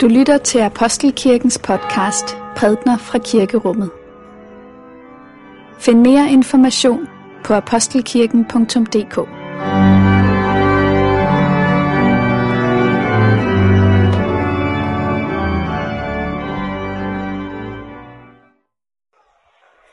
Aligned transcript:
Du 0.00 0.08
lytter 0.08 0.38
til 0.38 0.58
Apostelkirkens 0.58 1.58
podcast 1.58 2.36
Prædner 2.56 2.98
fra 2.98 3.18
Kirkerummet. 3.18 3.90
Find 5.80 6.00
mere 6.00 6.30
information 6.30 7.08
på 7.44 7.54
apostelkirken.dk 7.54 9.14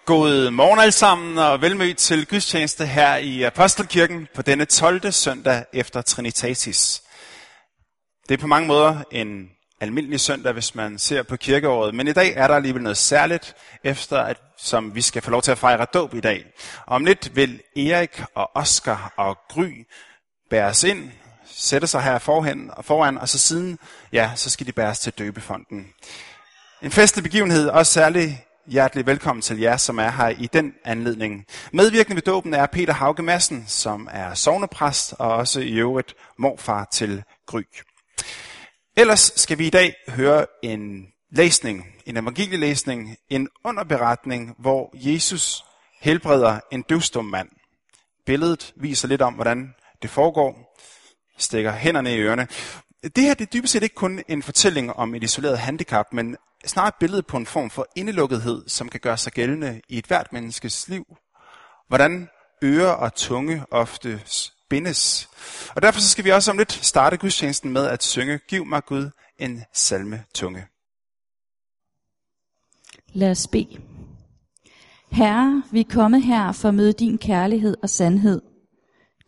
God 0.05 0.51
morgen 0.51 0.79
alle 0.79 0.91
sammen 0.91 1.37
og 1.37 1.61
velmødt 1.61 1.97
til 1.97 2.27
gudstjeneste 2.27 2.85
her 2.85 3.15
i 3.15 3.43
Apostelkirken 3.43 4.27
på 4.35 4.41
denne 4.41 4.65
12. 4.65 5.11
søndag 5.11 5.63
efter 5.73 6.01
Trinitatis. 6.01 7.03
Det 8.29 8.33
er 8.33 8.41
på 8.41 8.47
mange 8.47 8.67
måder 8.67 9.03
en 9.11 9.56
almindelig 9.81 10.19
søndag, 10.19 10.53
hvis 10.53 10.75
man 10.75 10.97
ser 10.97 11.23
på 11.23 11.35
kirkeåret. 11.35 11.95
Men 11.95 12.07
i 12.07 12.13
dag 12.13 12.33
er 12.35 12.47
der 12.47 12.55
alligevel 12.55 12.81
noget 12.81 12.97
særligt, 12.97 13.55
efter 13.83 14.17
at, 14.17 14.37
som 14.57 14.95
vi 14.95 15.01
skal 15.01 15.21
få 15.21 15.31
lov 15.31 15.41
til 15.41 15.51
at 15.51 15.57
fejre 15.57 15.85
dåb 15.93 16.13
i 16.13 16.19
dag. 16.19 16.45
Om 16.87 17.05
lidt 17.05 17.35
vil 17.35 17.61
Erik 17.75 18.23
og 18.35 18.51
Oscar 18.55 19.13
og 19.17 19.37
Gry 19.49 19.87
bæres 20.49 20.83
ind, 20.83 21.11
sætte 21.45 21.87
sig 21.87 22.01
her 22.01 22.19
forhen 22.19 22.71
og 22.73 22.85
foran, 22.85 23.17
og 23.17 23.29
så 23.29 23.39
siden, 23.39 23.79
ja, 24.13 24.31
så 24.35 24.49
skal 24.49 24.67
de 24.67 24.71
bæres 24.71 24.99
til 24.99 25.13
døbefonden. 25.13 25.87
En 26.81 26.91
festlig 26.91 27.23
begivenhed, 27.23 27.69
også 27.69 27.93
særlig 27.93 28.45
hjertelig 28.67 29.05
velkommen 29.05 29.41
til 29.41 29.59
jer, 29.59 29.77
som 29.77 29.99
er 29.99 30.09
her 30.09 30.27
i 30.27 30.49
den 30.53 30.73
anledning. 30.85 31.45
Medvirkende 31.73 32.15
ved 32.15 32.21
dåben 32.21 32.53
er 32.53 32.65
Peter 32.65 32.93
Hauge 32.93 33.23
Madsen, 33.23 33.65
som 33.67 34.07
er 34.11 34.33
sovnepræst 34.33 35.13
og 35.19 35.31
også 35.31 35.59
i 35.59 35.73
øvrigt 35.73 36.15
morfar 36.37 36.87
til 36.91 37.23
Gry. 37.45 37.61
Ellers 38.99 39.31
skal 39.35 39.57
vi 39.57 39.67
i 39.67 39.69
dag 39.69 39.95
høre 40.09 40.45
en 40.63 41.07
læsning, 41.31 41.85
en 42.05 42.17
evangelielæsning, 42.17 43.17
en 43.29 43.49
underberetning, 43.63 44.55
hvor 44.59 44.91
Jesus 44.93 45.63
helbreder 45.99 46.59
en 46.71 46.81
døvstum 46.81 47.25
mand. 47.25 47.49
Billedet 48.25 48.73
viser 48.75 49.07
lidt 49.07 49.21
om, 49.21 49.33
hvordan 49.33 49.75
det 50.01 50.09
foregår. 50.09 50.77
Stikker 51.37 51.71
hænderne 51.71 52.15
i 52.15 52.19
ørerne. 52.19 52.47
Det 53.03 53.23
her 53.23 53.33
det 53.33 53.41
er 53.41 53.51
dybest 53.53 53.73
set 53.73 53.83
ikke 53.83 53.95
kun 53.95 54.23
en 54.27 54.43
fortælling 54.43 54.93
om 54.93 55.15
et 55.15 55.23
isoleret 55.23 55.59
handicap, 55.59 56.13
men 56.13 56.37
snarere 56.65 56.87
et 56.87 56.95
billede 56.99 57.23
på 57.23 57.37
en 57.37 57.45
form 57.45 57.69
for 57.69 57.87
indelukkethed, 57.95 58.63
som 58.67 58.89
kan 58.89 58.99
gøre 58.99 59.17
sig 59.17 59.33
gældende 59.33 59.81
i 59.89 59.97
et 59.97 60.05
hvert 60.05 60.33
menneskes 60.33 60.87
liv. 60.87 61.05
Hvordan 61.87 62.29
øre 62.63 62.95
og 62.95 63.15
tunge 63.15 63.65
ofte 63.71 64.21
bindes. 64.69 65.29
Og 65.75 65.81
derfor 65.81 65.99
så 65.99 66.09
skal 66.09 66.25
vi 66.25 66.31
også 66.31 66.51
om 66.51 66.57
lidt 66.57 66.71
starte 66.71 67.17
gudstjenesten 67.17 67.71
med 67.71 67.87
at 67.87 68.03
synge 68.03 68.39
Giv 68.47 68.65
mig 68.65 68.85
Gud 68.85 69.09
en 69.39 69.63
salme 69.73 70.23
tunge. 70.33 70.65
Lad 73.13 73.31
os 73.31 73.47
bede. 73.47 73.81
Herre, 75.11 75.63
vi 75.71 75.79
er 75.79 75.89
kommet 75.89 76.23
her 76.23 76.51
for 76.51 76.69
at 76.69 76.75
møde 76.75 76.93
din 76.93 77.17
kærlighed 77.17 77.77
og 77.83 77.89
sandhed. 77.89 78.41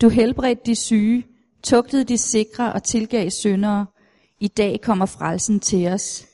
Du 0.02 0.10
helbredte 0.10 0.62
de 0.66 0.76
syge, 0.76 1.28
tugtede 1.64 2.04
de 2.04 2.18
sikre 2.18 2.74
og 2.74 2.84
tilgav 2.84 3.30
syndere. 3.30 3.86
I 4.40 4.48
dag 4.48 4.82
kommer 4.82 5.06
frelsen 5.06 5.60
til 5.60 5.88
os. 5.88 6.26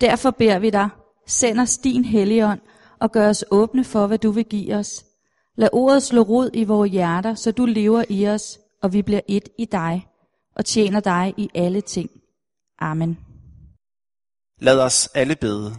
Derfor 0.00 0.30
beder 0.30 0.58
vi 0.58 0.70
dig, 0.70 0.88
send 1.26 1.60
os 1.60 1.78
din 1.78 2.04
helligånd 2.04 2.60
og 3.00 3.12
gør 3.12 3.28
os 3.28 3.44
åbne 3.50 3.84
for, 3.84 4.06
hvad 4.06 4.18
du 4.18 4.30
vil 4.30 4.44
give 4.44 4.74
os. 4.74 5.04
Lad 5.56 5.68
ordet 5.72 6.02
slå 6.02 6.22
rod 6.22 6.50
i 6.52 6.64
vores 6.64 6.90
hjerter, 6.90 7.34
så 7.34 7.52
du 7.52 7.66
lever 7.66 8.04
i 8.08 8.28
os, 8.28 8.58
og 8.82 8.92
vi 8.92 9.02
bliver 9.02 9.20
et 9.28 9.48
i 9.58 9.64
dig, 9.64 10.08
og 10.56 10.64
tjener 10.64 11.00
dig 11.00 11.34
i 11.36 11.48
alle 11.54 11.80
ting. 11.80 12.10
Amen. 12.78 13.18
Lad 14.58 14.80
os 14.80 15.08
alle 15.14 15.36
bede. 15.36 15.76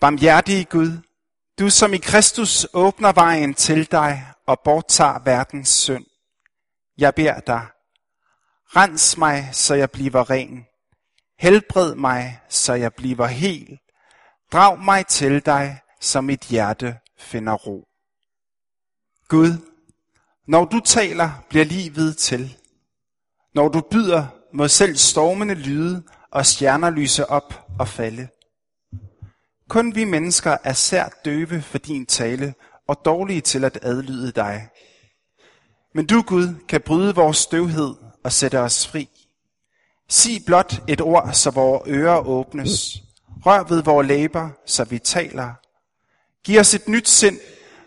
Barmhjertige 0.00 0.64
Gud, 0.64 0.90
du 1.58 1.70
som 1.70 1.94
i 1.94 1.98
Kristus 1.98 2.66
åbner 2.72 3.12
vejen 3.12 3.54
til 3.54 3.90
dig 3.90 4.26
og 4.46 4.60
borttager 4.64 5.18
verdens 5.24 5.68
synd. 5.68 6.06
Jeg 6.98 7.14
beder 7.14 7.40
dig, 7.40 7.66
rens 8.76 9.18
mig, 9.18 9.48
så 9.52 9.74
jeg 9.74 9.90
bliver 9.90 10.30
ren. 10.30 10.66
Helbred 11.38 11.94
mig, 11.94 12.40
så 12.48 12.74
jeg 12.74 12.94
bliver 12.94 13.26
hel. 13.26 13.78
Drag 14.52 14.78
mig 14.78 15.06
til 15.06 15.46
dig, 15.46 15.80
så 16.00 16.20
mit 16.20 16.40
hjerte 16.40 16.98
finder 17.24 17.52
ro. 17.52 17.88
Gud, 19.28 19.52
når 20.46 20.64
du 20.64 20.80
taler, 20.80 21.30
bliver 21.48 21.64
livet 21.64 22.16
til. 22.16 22.56
Når 23.54 23.68
du 23.68 23.80
byder, 23.90 24.26
må 24.52 24.68
selv 24.68 24.96
stormene 24.96 25.54
lyde 25.54 26.02
og 26.30 26.46
stjerner 26.46 26.90
lyse 26.90 27.26
op 27.26 27.66
og 27.78 27.88
falde. 27.88 28.28
Kun 29.68 29.94
vi 29.94 30.04
mennesker 30.04 30.56
er 30.64 30.72
sært 30.72 31.12
døve 31.24 31.62
for 31.62 31.78
din 31.78 32.06
tale 32.06 32.54
og 32.88 33.04
dårlige 33.04 33.40
til 33.40 33.64
at 33.64 33.78
adlyde 33.82 34.32
dig. 34.32 34.68
Men 35.94 36.06
du, 36.06 36.22
Gud, 36.22 36.54
kan 36.68 36.80
bryde 36.80 37.14
vores 37.14 37.36
støvhed 37.36 37.94
og 38.24 38.32
sætte 38.32 38.60
os 38.60 38.86
fri. 38.86 39.08
Sig 40.08 40.42
blot 40.46 40.82
et 40.88 41.00
ord, 41.00 41.32
så 41.32 41.50
vores 41.50 41.82
ører 41.86 42.26
åbnes. 42.26 43.02
Rør 43.46 43.62
ved 43.62 43.82
vores 43.82 44.08
læber, 44.08 44.50
så 44.66 44.84
vi 44.84 44.98
taler. 44.98 45.63
Giv 46.44 46.60
os 46.60 46.74
et 46.74 46.88
nyt 46.88 47.08
sind, 47.08 47.40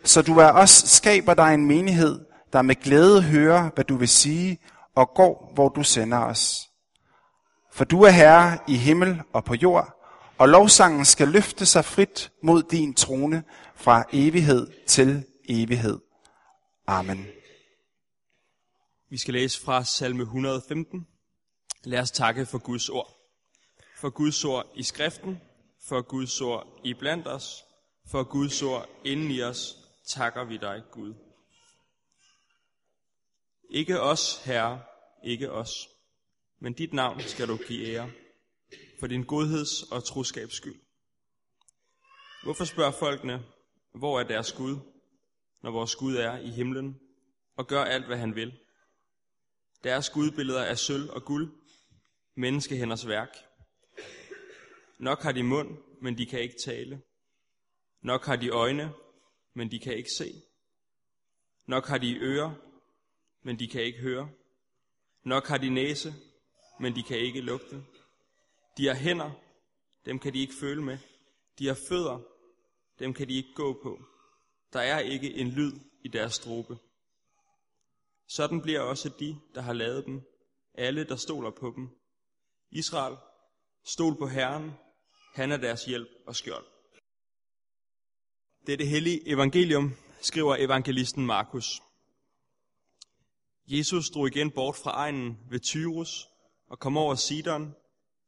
så 0.04 0.22
du 0.22 0.42
af 0.42 0.52
os 0.52 0.70
skaber 0.70 1.34
dig 1.34 1.54
en 1.54 1.66
menighed, 1.66 2.26
der 2.54 2.62
med 2.62 2.76
glæde 2.76 3.22
hører, 3.22 3.70
hvad 3.76 3.84
du 3.84 3.96
vil 3.96 4.08
sige, 4.08 4.60
og 4.96 5.10
går, 5.16 5.52
hvor 5.54 5.70
du 5.70 5.84
sender 5.84 6.18
os. 6.18 6.70
For 7.72 7.86
du 7.86 8.02
er 8.02 8.10
herre 8.10 8.58
i 8.68 8.76
himmel 8.76 9.22
og 9.34 9.44
på 9.44 9.54
jord, 9.54 9.98
og 10.38 10.50
lovsangen 10.50 11.06
skal 11.06 11.28
løfte 11.28 11.66
sig 11.66 11.86
frit 11.86 12.32
mod 12.44 12.64
din 12.64 12.94
trone 12.94 13.44
fra 13.76 14.04
evighed 14.14 14.68
til 14.88 15.26
evighed. 15.50 16.00
Amen. 16.88 17.26
Vi 19.10 19.18
skal 19.18 19.34
læse 19.34 19.62
fra 19.62 19.84
salme 19.84 20.24
115. 20.24 21.08
Lad 21.84 22.00
os 22.00 22.12
takke 22.12 22.46
for 22.46 22.58
Guds 22.58 22.90
ord. 22.90 23.14
For 23.98 24.10
Guds 24.10 24.46
ord 24.46 24.66
i 24.76 24.84
skriften, 24.84 25.42
for 25.88 26.02
Guds 26.02 26.42
ord 26.42 26.68
i 26.84 26.94
blandt 26.94 27.28
os, 27.28 27.67
for 28.12 28.24
Guds 28.24 28.62
ord 28.62 28.90
inden 29.06 29.32
i 29.32 29.42
os, 29.42 29.78
takker 30.06 30.44
vi 30.44 30.58
dig, 30.58 30.84
Gud. 30.92 31.14
Ikke 33.70 34.02
os, 34.02 34.44
Herre, 34.46 34.82
ikke 35.24 35.52
os, 35.52 35.90
men 36.60 36.74
dit 36.74 36.94
navn 36.94 37.22
skal 37.22 37.48
du 37.48 37.58
give 37.58 37.88
ære, 37.88 38.12
for 39.00 39.08
din 39.08 39.24
godheds 39.24 39.84
og 39.84 40.04
troskabs 40.04 40.56
skyld. 40.56 40.80
Hvorfor 42.44 42.66
spørger 42.66 42.92
folkene, 42.92 43.44
hvor 43.96 44.20
er 44.20 44.24
deres 44.24 44.52
Gud, 44.52 44.78
når 45.64 45.72
vores 45.72 45.96
Gud 45.96 46.16
er 46.16 46.38
i 46.38 46.50
himlen, 46.50 47.00
og 47.56 47.68
gør 47.68 47.84
alt, 47.84 48.06
hvad 48.06 48.18
han 48.18 48.36
vil? 48.36 48.60
Deres 49.84 50.10
gudbilleder 50.10 50.62
er 50.62 50.76
sølv 50.76 51.10
og 51.10 51.24
guld, 51.24 51.52
menneskehænders 52.36 53.08
værk. 53.08 53.38
Nok 55.00 55.22
har 55.22 55.32
de 55.32 55.44
mund, 55.44 55.78
men 56.02 56.18
de 56.18 56.26
kan 56.26 56.40
ikke 56.40 56.56
tale. 56.66 57.02
Nok 58.02 58.26
har 58.26 58.36
de 58.36 58.50
øjne, 58.50 58.94
men 59.54 59.72
de 59.72 59.80
kan 59.80 59.98
ikke 59.98 60.10
se. 60.18 60.42
Nok 61.66 61.86
har 61.86 61.98
de 61.98 62.18
ører, 62.18 62.54
men 63.42 63.60
de 63.60 63.68
kan 63.68 63.82
ikke 63.82 64.00
høre. 64.00 64.30
Nok 65.24 65.48
har 65.48 65.58
de 65.58 65.70
næse, 65.70 66.14
men 66.80 66.96
de 66.96 67.04
kan 67.04 67.18
ikke 67.18 67.42
lugte. 67.42 67.84
De 68.78 68.88
har 68.88 68.96
hænder, 68.96 69.32
dem 70.06 70.20
kan 70.20 70.34
de 70.34 70.40
ikke 70.40 70.54
føle 70.60 70.84
med. 70.84 70.98
De 71.60 71.68
har 71.68 71.78
fødder, 71.90 72.20
dem 73.00 73.14
kan 73.14 73.28
de 73.28 73.34
ikke 73.34 73.54
gå 73.56 73.80
på. 73.84 74.00
Der 74.74 74.80
er 74.80 75.00
ikke 75.00 75.34
en 75.34 75.48
lyd 75.48 75.72
i 76.04 76.08
deres 76.08 76.34
strobe. 76.34 76.78
Sådan 78.28 78.62
bliver 78.62 78.80
også 78.80 79.10
de, 79.20 79.40
der 79.56 79.62
har 79.62 79.74
lavet 79.74 80.06
dem, 80.06 80.22
alle, 80.74 81.04
der 81.04 81.16
stoler 81.16 81.52
på 81.52 81.74
dem. 81.76 81.90
Israel, 82.72 83.18
stol 83.84 84.18
på 84.18 84.28
Herren, 84.28 84.72
han 85.34 85.52
er 85.52 85.58
deres 85.58 85.86
hjælp 85.86 86.10
og 86.28 86.36
skjold. 86.36 86.66
Det 88.68 88.74
er 88.74 88.78
det 88.78 88.88
hellige 88.88 89.30
evangelium, 89.30 89.96
skriver 90.22 90.56
evangelisten 90.60 91.26
Markus. 91.26 91.82
Jesus 93.68 94.10
drog 94.10 94.28
igen 94.28 94.52
bort 94.52 94.76
fra 94.76 94.92
egnen 94.92 95.38
ved 95.50 95.60
Tyrus 95.60 96.30
og 96.70 96.80
kom 96.80 96.98
over 96.98 97.16
Sidon 97.16 97.76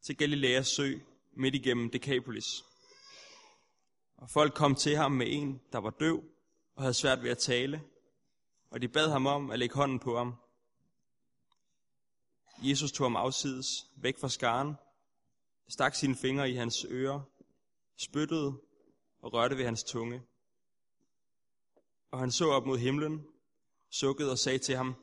til 0.01 0.17
Galileas 0.17 0.67
sø 0.67 0.93
midt 1.33 1.55
igennem 1.55 1.89
Decapolis. 1.89 2.45
Og 4.17 4.29
folk 4.29 4.53
kom 4.53 4.75
til 4.75 4.95
ham 4.95 5.11
med 5.11 5.27
en, 5.29 5.61
der 5.71 5.77
var 5.79 5.89
døv 5.89 6.23
og 6.75 6.83
havde 6.83 6.93
svært 6.93 7.23
ved 7.23 7.29
at 7.31 7.37
tale, 7.37 7.81
og 8.71 8.81
de 8.81 8.87
bad 8.87 9.09
ham 9.09 9.25
om 9.25 9.51
at 9.51 9.59
lægge 9.59 9.75
hånden 9.75 9.99
på 9.99 10.17
ham. 10.17 10.35
Jesus 12.63 12.91
tog 12.91 13.05
ham 13.05 13.15
afsides, 13.15 13.67
væk 13.95 14.19
fra 14.19 14.29
skaren, 14.29 14.73
stak 15.69 15.95
sine 15.95 16.15
fingre 16.15 16.49
i 16.49 16.55
hans 16.55 16.85
ører, 16.89 17.21
spyttede 17.97 18.53
og 19.21 19.33
rørte 19.33 19.57
ved 19.57 19.65
hans 19.65 19.83
tunge. 19.83 20.21
Og 22.11 22.19
han 22.19 22.31
så 22.31 22.49
op 22.49 22.65
mod 22.65 22.77
himlen, 22.77 23.27
sukkede 23.89 24.31
og 24.31 24.39
sagde 24.39 24.59
til 24.59 24.75
ham, 24.75 24.95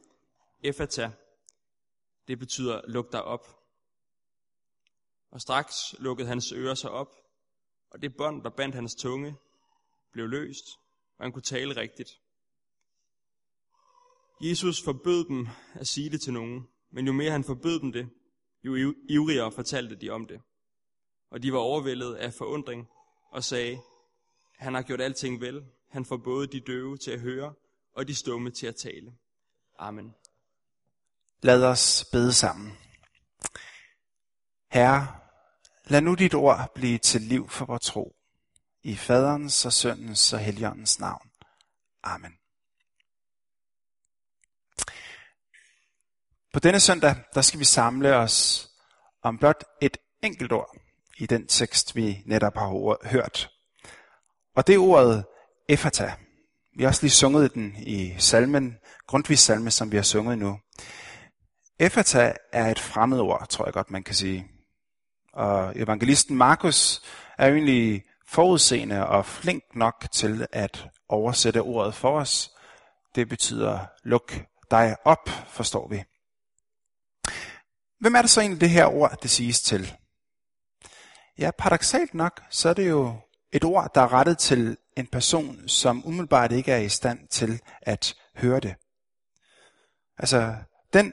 Efata, 0.63 1.13
det 2.29 2.39
betyder 2.39 2.81
luk 2.89 3.13
dig 3.13 3.25
op. 3.25 3.61
Og 5.31 5.41
straks 5.41 5.95
lukkede 5.99 6.29
hans 6.29 6.53
ører 6.53 6.75
sig 6.75 6.91
op, 6.91 7.15
og 7.91 8.03
det 8.03 8.17
bånd, 8.17 8.43
der 8.43 8.51
bandt 8.51 8.75
hans 8.75 8.95
tunge, 8.95 9.37
blev 10.13 10.29
løst, 10.29 10.65
og 11.19 11.25
han 11.25 11.33
kunne 11.33 11.43
tale 11.43 11.77
rigtigt. 11.77 12.21
Jesus 14.41 14.83
forbød 14.85 15.25
dem 15.25 15.49
at 15.75 15.87
sige 15.87 16.11
det 16.11 16.21
til 16.21 16.33
nogen, 16.33 16.69
men 16.91 17.07
jo 17.07 17.13
mere 17.13 17.31
han 17.31 17.45
forbød 17.45 17.81
dem 17.81 17.93
det, 17.93 18.09
jo 18.65 18.95
ivrigere 19.09 19.53
fortalte 19.53 19.97
de 19.97 20.11
om 20.11 20.27
det. 20.27 20.41
Og 21.31 21.43
de 21.43 21.53
var 21.53 21.59
overvældet 21.59 22.15
af 22.15 22.35
forundring 22.35 22.89
og 23.31 23.45
sagde, 23.45 23.81
han 24.59 24.75
har 24.75 24.83
gjort 24.83 25.01
alting 25.01 25.41
vel. 25.41 25.67
Han 25.89 26.05
får 26.05 26.17
både 26.17 26.47
de 26.47 26.61
døve 26.61 26.99
til 26.99 27.11
at 27.11 27.21
høre 27.21 27.55
og 27.95 28.09
de 28.09 28.15
stumme 28.15 28.51
til 28.51 28.67
at 28.67 28.77
tale. 28.77 29.15
Amen. 29.79 30.15
Lad 31.43 31.65
os 31.65 32.07
bede 32.13 32.33
sammen. 32.33 32.79
Herre, 34.69 35.17
lad 35.85 36.01
nu 36.01 36.15
dit 36.15 36.35
ord 36.35 36.73
blive 36.75 36.99
til 36.99 37.21
liv 37.21 37.49
for 37.49 37.65
vores 37.65 37.87
tro. 37.87 38.17
I 38.83 38.97
faderens 38.97 39.67
og 39.67 39.73
søndens 39.73 40.33
og 40.33 40.39
helligåndens 40.39 41.01
navn. 41.01 41.31
Amen. 42.03 42.33
På 46.53 46.61
denne 46.61 46.81
søndag, 46.81 47.17
der 47.35 47.43
skal 47.43 47.61
vi 47.61 47.65
samle 47.65 48.17
os 48.17 48.69
om 49.23 49.39
blot 49.39 49.65
et 49.81 49.97
enkelt 50.23 50.53
ord 50.53 50.77
i 51.19 51.27
den 51.27 51.47
tekst, 51.47 51.97
vi 51.97 52.23
netop 52.27 52.55
har 52.55 53.09
hørt. 53.09 53.51
Og 54.55 54.67
det 54.67 54.79
ordet 54.79 55.25
Efata. 55.69 56.13
Vi 56.77 56.83
har 56.83 56.89
også 56.89 57.03
lige 57.03 57.11
sunget 57.11 57.55
den 57.55 57.75
i 57.77 58.15
salmen, 58.19 58.77
Grundtvigs 59.07 59.43
salme, 59.43 59.71
som 59.71 59.93
vi 59.93 59.97
har 59.97 60.05
sunget 60.05 60.39
nu. 60.39 60.61
Efata 61.79 62.33
er 62.53 62.71
et 62.71 62.79
fremmed 62.79 63.21
ord, 63.21 63.47
tror 63.49 63.65
jeg 63.65 63.75
godt, 63.75 63.91
man 63.91 64.03
kan 64.03 64.15
sige. 64.15 64.49
Og 65.33 65.73
evangelisten 65.77 66.37
Markus 66.37 67.03
er 67.39 67.49
egentlig 67.49 68.05
forudseende 68.29 69.07
og 69.07 69.27
flink 69.27 69.63
nok 69.75 70.07
til 70.13 70.47
at 70.53 70.89
oversætte 71.09 71.63
ordet 71.63 71.95
for 71.95 72.21
os. 72.21 72.51
Det 73.15 73.29
betyder, 73.29 73.87
luk 74.05 74.33
dig 74.71 74.97
op, 75.05 75.29
forstår 75.49 75.89
vi. 75.89 76.05
Hvem 78.01 78.15
er 78.15 78.23
det 78.23 78.31
så 78.31 78.41
egentlig 78.41 78.61
det 78.61 78.71
her 78.71 78.87
ord, 78.87 79.19
det 79.23 79.31
siges 79.31 79.61
til? 79.61 79.93
Ja, 81.39 81.51
paradoxalt 81.59 82.15
nok, 82.15 82.43
så 82.51 82.69
er 82.69 82.75
det 82.75 82.89
jo 82.89 83.17
et 83.53 83.65
ord, 83.65 83.91
der 83.95 84.01
er 84.01 84.13
rettet 84.13 84.39
til 84.39 84.77
en 84.97 85.07
person, 85.07 85.69
som 85.69 86.07
umiddelbart 86.07 86.53
ikke 86.53 86.73
er 86.73 86.79
i 86.79 86.89
stand 86.89 87.29
til 87.29 87.61
at 87.83 88.15
høre 88.37 88.61
det. 88.61 88.75
Altså, 90.19 90.55
den 90.93 91.13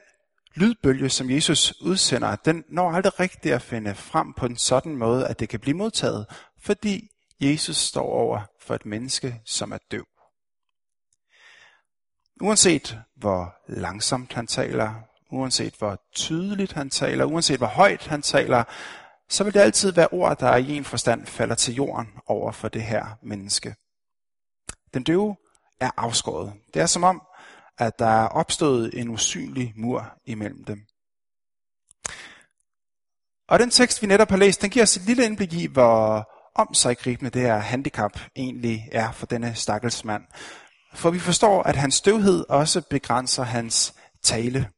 lydbølge, 0.55 1.09
som 1.09 1.29
Jesus 1.29 1.81
udsender, 1.81 2.35
den 2.35 2.63
når 2.69 2.91
aldrig 2.91 3.19
rigtigt 3.19 3.55
at 3.55 3.61
finde 3.61 3.95
frem 3.95 4.33
på 4.33 4.45
en 4.45 4.57
sådan 4.57 4.95
måde, 4.95 5.27
at 5.27 5.39
det 5.39 5.49
kan 5.49 5.59
blive 5.59 5.77
modtaget, 5.77 6.25
fordi 6.61 7.09
Jesus 7.39 7.77
står 7.77 8.05
over 8.05 8.41
for 8.59 8.75
et 8.75 8.85
menneske, 8.85 9.41
som 9.45 9.71
er 9.71 9.77
døv. 9.91 10.05
Uanset 12.41 12.99
hvor 13.15 13.55
langsomt 13.67 14.33
han 14.33 14.47
taler, 14.47 14.93
uanset 15.31 15.75
hvor 15.77 16.01
tydeligt 16.13 16.73
han 16.73 16.89
taler, 16.89 17.25
uanset 17.25 17.57
hvor 17.57 17.67
højt 17.67 18.07
han 18.07 18.21
taler, 18.21 18.63
så 19.29 19.43
vil 19.43 19.53
det 19.53 19.59
altid 19.59 19.91
være 19.91 20.07
ord, 20.11 20.39
der 20.39 20.55
i 20.55 20.77
en 20.77 20.85
forstand 20.85 21.25
falder 21.25 21.55
til 21.55 21.75
jorden 21.75 22.07
over 22.25 22.51
for 22.51 22.67
det 22.67 22.83
her 22.83 23.05
menneske. 23.21 23.75
Den 24.93 25.03
døve 25.03 25.35
er 25.79 25.91
afskåret. 25.97 26.53
Det 26.73 26.81
er 26.81 26.85
som 26.85 27.03
om, 27.03 27.21
at 27.77 27.99
der 27.99 28.23
er 28.23 28.27
opstået 28.27 28.99
en 28.99 29.09
usynlig 29.09 29.73
mur 29.75 30.13
imellem 30.25 30.63
dem. 30.63 30.85
Og 33.47 33.59
den 33.59 33.69
tekst, 33.69 34.01
vi 34.01 34.07
netop 34.07 34.29
har 34.29 34.37
læst, 34.37 34.61
den 34.61 34.69
giver 34.69 34.83
os 34.83 34.97
et 34.97 35.03
lille 35.03 35.25
indblik 35.25 35.53
i, 35.53 35.67
hvor 35.67 36.29
omsaggribende 36.55 37.31
det 37.31 37.41
her 37.41 37.57
handicap 37.57 38.19
egentlig 38.35 38.89
er 38.91 39.11
for 39.11 39.25
denne 39.25 39.55
stakkels 39.55 40.05
mand. 40.05 40.23
For 40.93 41.09
vi 41.09 41.19
forstår, 41.19 41.63
at 41.63 41.75
hans 41.75 41.95
støvhed 41.95 42.45
også 42.49 42.81
begrænser 42.81 43.43
hans 43.43 43.93
tale. 44.21 44.69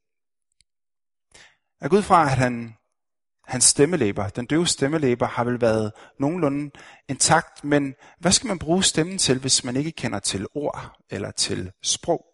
Jeg 1.82 1.90
går 1.90 1.98
ud 1.98 2.02
fra, 2.02 2.24
at 2.24 2.38
han 2.38 2.76
Hans 3.46 3.64
stemmelæber, 3.64 4.30
den 4.30 4.46
døve 4.46 4.68
stemmelæber, 4.68 5.28
har 5.28 5.44
vel 5.44 5.62
været 5.62 5.92
nogenlunde 6.20 6.72
intakt, 7.08 7.64
men 7.64 7.96
hvad 8.20 8.32
skal 8.32 8.48
man 8.48 8.60
bruge 8.60 8.84
stemmen 8.84 9.18
til, 9.18 9.40
hvis 9.40 9.64
man 9.64 9.76
ikke 9.76 9.92
kender 9.92 10.20
til 10.20 10.48
ord 10.54 11.02
eller 11.10 11.32
til 11.32 11.72
sprog? 11.82 12.26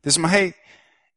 Det 0.00 0.06
er 0.06 0.10
som 0.10 0.24
at 0.24 0.30
have 0.30 0.52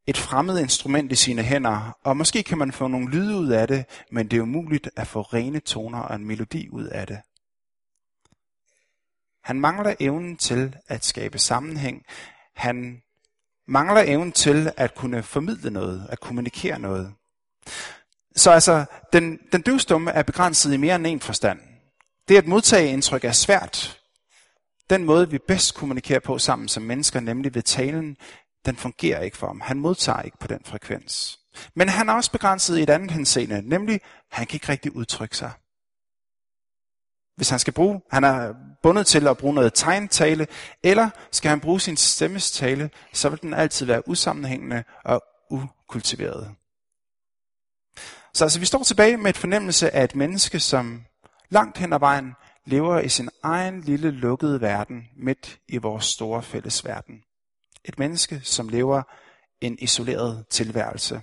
et 0.07 0.17
fremmed 0.17 0.59
instrument 0.59 1.11
i 1.11 1.15
sine 1.15 1.43
hænder, 1.43 1.97
og 2.03 2.17
måske 2.17 2.43
kan 2.43 2.57
man 2.57 2.71
få 2.71 2.87
nogle 2.87 3.09
lyde 3.09 3.37
ud 3.37 3.49
af 3.49 3.67
det, 3.67 3.85
men 4.11 4.27
det 4.27 4.37
er 4.37 4.41
umuligt 4.41 4.89
at 4.95 5.07
få 5.07 5.21
rene 5.21 5.59
toner 5.59 5.99
og 5.99 6.15
en 6.15 6.25
melodi 6.25 6.69
ud 6.69 6.85
af 6.85 7.07
det. 7.07 7.19
Han 9.43 9.59
mangler 9.59 9.95
evnen 9.99 10.37
til 10.37 10.75
at 10.87 11.05
skabe 11.05 11.39
sammenhæng. 11.39 12.05
Han 12.53 13.01
mangler 13.67 14.03
evnen 14.07 14.31
til 14.31 14.71
at 14.77 14.95
kunne 14.95 15.23
formidle 15.23 15.69
noget, 15.69 16.07
at 16.09 16.19
kommunikere 16.19 16.79
noget. 16.79 17.13
Så 18.35 18.51
altså, 18.51 18.85
den, 19.13 19.39
den 19.51 19.61
døvstumme 19.61 20.11
er 20.11 20.23
begrænset 20.23 20.73
i 20.73 20.77
mere 20.77 20.95
end 20.95 21.07
en 21.07 21.19
forstand. 21.19 21.59
Det 22.27 22.37
at 22.37 22.47
modtage 22.47 22.89
indtryk 22.89 23.23
er 23.23 23.31
svært. 23.31 23.99
Den 24.89 25.03
måde, 25.03 25.29
vi 25.29 25.37
bedst 25.47 25.75
kommunikerer 25.75 26.19
på 26.19 26.37
sammen 26.37 26.67
som 26.67 26.83
mennesker, 26.83 27.19
nemlig 27.19 27.55
ved 27.55 27.61
talen, 27.61 28.17
den 28.65 28.75
fungerer 28.75 29.21
ikke 29.21 29.37
for 29.37 29.47
ham. 29.47 29.61
Han 29.61 29.79
modtager 29.79 30.21
ikke 30.21 30.37
på 30.37 30.47
den 30.47 30.59
frekvens. 30.65 31.39
Men 31.75 31.89
han 31.89 32.09
er 32.09 32.13
også 32.13 32.31
begrænset 32.31 32.77
i 32.77 32.83
et 32.83 32.89
andet 32.89 33.11
henseende, 33.11 33.69
nemlig, 33.69 34.01
han 34.31 34.47
kan 34.47 34.55
ikke 34.55 34.69
rigtig 34.69 34.95
udtrykke 34.95 35.37
sig. 35.37 35.51
Hvis 37.35 37.49
han 37.49 37.59
skal 37.59 37.73
bruge, 37.73 38.01
han 38.11 38.23
er 38.23 38.53
bundet 38.83 39.07
til 39.07 39.27
at 39.27 39.37
bruge 39.37 39.53
noget 39.53 39.73
tegntale, 39.73 40.47
eller 40.83 41.09
skal 41.31 41.49
han 41.49 41.59
bruge 41.59 41.81
sin 41.81 41.97
stemmestale, 41.97 42.89
så 43.13 43.29
vil 43.29 43.41
den 43.41 43.53
altid 43.53 43.85
være 43.85 44.07
usammenhængende 44.07 44.83
og 45.03 45.23
ukultiveret. 45.49 46.55
Så 48.35 48.45
altså, 48.45 48.59
vi 48.59 48.65
står 48.65 48.83
tilbage 48.83 49.17
med 49.17 49.29
et 49.29 49.37
fornemmelse 49.37 49.95
af 49.95 50.03
et 50.03 50.15
menneske, 50.15 50.59
som 50.59 51.05
langt 51.49 51.77
hen 51.77 51.93
ad 51.93 51.99
vejen 51.99 52.33
lever 52.65 52.99
i 52.99 53.09
sin 53.09 53.29
egen 53.43 53.81
lille 53.81 54.11
lukkede 54.11 54.61
verden 54.61 55.09
midt 55.15 55.59
i 55.67 55.77
vores 55.77 56.05
store 56.05 56.43
fælles 56.43 56.85
verden. 56.85 57.23
Et 57.85 57.99
menneske, 57.99 58.41
som 58.43 58.69
lever 58.69 59.03
en 59.61 59.77
isoleret 59.79 60.47
tilværelse. 60.49 61.21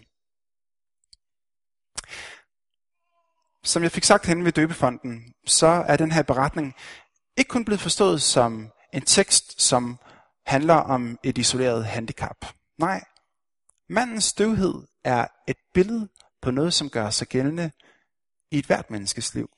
Som 3.65 3.83
jeg 3.83 3.93
fik 3.93 4.05
sagt 4.05 4.27
hen 4.27 4.45
ved 4.45 4.53
døbefonden, 4.53 5.35
så 5.47 5.67
er 5.67 5.97
den 5.97 6.13
her 6.13 6.23
beretning 6.23 6.75
ikke 7.37 7.49
kun 7.49 7.65
blevet 7.65 7.81
forstået 7.81 8.23
som 8.23 8.71
en 8.93 9.03
tekst, 9.03 9.63
som 9.63 9.99
handler 10.47 10.75
om 10.75 11.19
et 11.23 11.39
isoleret 11.39 11.85
handicap. 11.85 12.47
Nej, 12.79 13.05
mandens 13.89 14.33
døvhed 14.33 14.75
er 15.05 15.27
et 15.49 15.57
billede 15.75 16.09
på 16.43 16.51
noget, 16.51 16.75
som 16.75 16.91
gør 16.91 17.11
sig 17.11 17.29
gældende 17.29 17.71
i 18.51 18.59
et 18.59 18.67
hvert 18.67 18.91
menneskes 18.91 19.35
liv. 19.35 19.51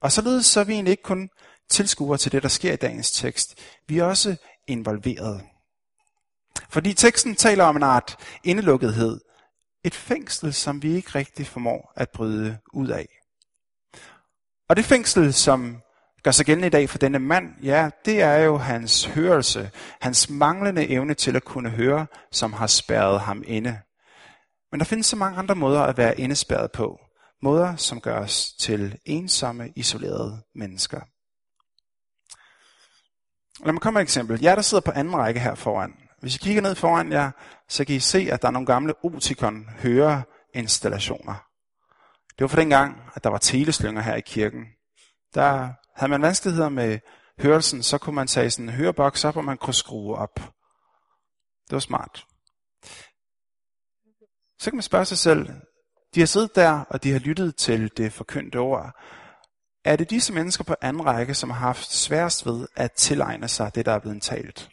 Og 0.00 0.12
således 0.12 0.46
så 0.46 0.60
er 0.60 0.64
vi 0.64 0.72
egentlig 0.72 0.90
ikke 0.90 1.02
kun 1.02 1.30
tilskuere 1.68 2.18
til 2.18 2.32
det, 2.32 2.42
der 2.42 2.48
sker 2.48 2.72
i 2.72 2.76
dagens 2.76 3.12
tekst. 3.12 3.58
Vi 3.86 3.98
er 3.98 4.04
også 4.04 4.36
involveret. 4.66 5.42
Fordi 6.68 6.94
teksten 6.94 7.34
taler 7.34 7.64
om 7.64 7.76
en 7.76 7.82
art 7.82 8.16
indelukkethed. 8.44 9.20
Et 9.84 9.94
fængsel, 9.94 10.54
som 10.54 10.82
vi 10.82 10.94
ikke 10.94 11.10
rigtig 11.14 11.46
formår 11.46 11.92
at 11.96 12.10
bryde 12.10 12.58
ud 12.72 12.88
af. 12.88 13.08
Og 14.68 14.76
det 14.76 14.84
fængsel, 14.84 15.34
som 15.34 15.82
gør 16.22 16.30
sig 16.30 16.46
gældende 16.46 16.66
i 16.66 16.70
dag 16.70 16.90
for 16.90 16.98
denne 16.98 17.18
mand, 17.18 17.54
ja, 17.62 17.90
det 18.04 18.20
er 18.20 18.36
jo 18.36 18.56
hans 18.56 19.04
hørelse, 19.04 19.70
hans 20.00 20.30
manglende 20.30 20.88
evne 20.88 21.14
til 21.14 21.36
at 21.36 21.44
kunne 21.44 21.70
høre, 21.70 22.06
som 22.32 22.52
har 22.52 22.66
spærret 22.66 23.20
ham 23.20 23.44
inde. 23.46 23.80
Men 24.70 24.80
der 24.80 24.86
findes 24.86 25.06
så 25.06 25.16
mange 25.16 25.38
andre 25.38 25.54
måder 25.54 25.82
at 25.82 25.96
være 25.96 26.20
indespærret 26.20 26.72
på. 26.72 26.98
Måder, 27.42 27.76
som 27.76 28.00
gør 28.00 28.18
os 28.18 28.52
til 28.52 28.98
ensomme, 29.04 29.72
isolerede 29.76 30.42
mennesker. 30.54 31.00
Lad 33.64 33.72
mig 33.72 33.82
komme 33.82 33.94
med 33.94 34.02
et 34.02 34.06
eksempel. 34.06 34.42
Jeg 34.42 34.56
der 34.56 34.62
sidder 34.62 34.82
på 34.82 34.90
anden 34.90 35.16
række 35.16 35.40
her 35.40 35.54
foran. 35.54 35.94
Hvis 36.20 36.36
I 36.36 36.38
kigger 36.38 36.62
ned 36.62 36.74
foran 36.74 37.12
jer, 37.12 37.30
så 37.68 37.84
kan 37.84 37.96
I 37.96 38.00
se, 38.00 38.28
at 38.32 38.42
der 38.42 38.48
er 38.48 38.52
nogle 38.52 38.66
gamle 38.66 38.94
Oticon 39.04 39.68
høreinstallationer. 39.78 41.34
Det 42.28 42.40
var 42.40 42.48
for 42.48 42.56
dengang, 42.56 43.02
at 43.14 43.24
der 43.24 43.30
var 43.30 43.38
teleslynger 43.38 44.02
her 44.02 44.14
i 44.14 44.20
kirken. 44.20 44.64
Der 45.34 45.68
havde 45.96 46.10
man 46.10 46.22
vanskeligheder 46.22 46.68
med 46.68 46.98
hørelsen, 47.38 47.82
så 47.82 47.98
kunne 47.98 48.14
man 48.14 48.26
tage 48.26 48.50
sådan 48.50 48.68
en 48.68 48.74
høreboks 48.74 49.24
op, 49.24 49.36
og 49.36 49.44
man 49.44 49.56
kunne 49.56 49.74
skrue 49.74 50.16
op. 50.16 50.34
Det 51.66 51.72
var 51.72 51.78
smart. 51.78 52.26
Så 54.60 54.70
kan 54.70 54.76
man 54.76 54.82
spørge 54.82 55.04
sig 55.04 55.18
selv, 55.18 55.48
de 56.14 56.20
har 56.20 56.26
siddet 56.26 56.54
der, 56.54 56.84
og 56.90 57.04
de 57.04 57.12
har 57.12 57.18
lyttet 57.18 57.56
til 57.56 57.90
det 57.96 58.12
forkyndte 58.12 58.56
ord. 58.56 58.92
Er 59.84 59.96
det 59.96 60.10
disse 60.10 60.32
mennesker 60.32 60.64
på 60.64 60.74
anden 60.80 61.06
række, 61.06 61.34
som 61.34 61.50
har 61.50 61.58
haft 61.58 61.92
sværest 61.92 62.46
ved 62.46 62.66
at 62.76 62.92
tilegne 62.92 63.48
sig 63.48 63.74
det, 63.74 63.86
der 63.86 63.92
er 63.92 63.98
blevet 63.98 64.22
talt? 64.22 64.70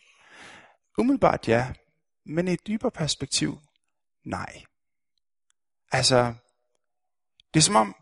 Umiddelbart 0.98 1.48
ja, 1.48 1.68
men 2.26 2.48
i 2.48 2.54
et 2.54 2.68
dybere 2.68 2.92
perspektiv, 2.92 3.60
nej. 4.26 4.64
Altså, 5.92 6.34
det 7.54 7.60
er 7.60 7.64
som 7.64 7.76
om, 7.76 7.96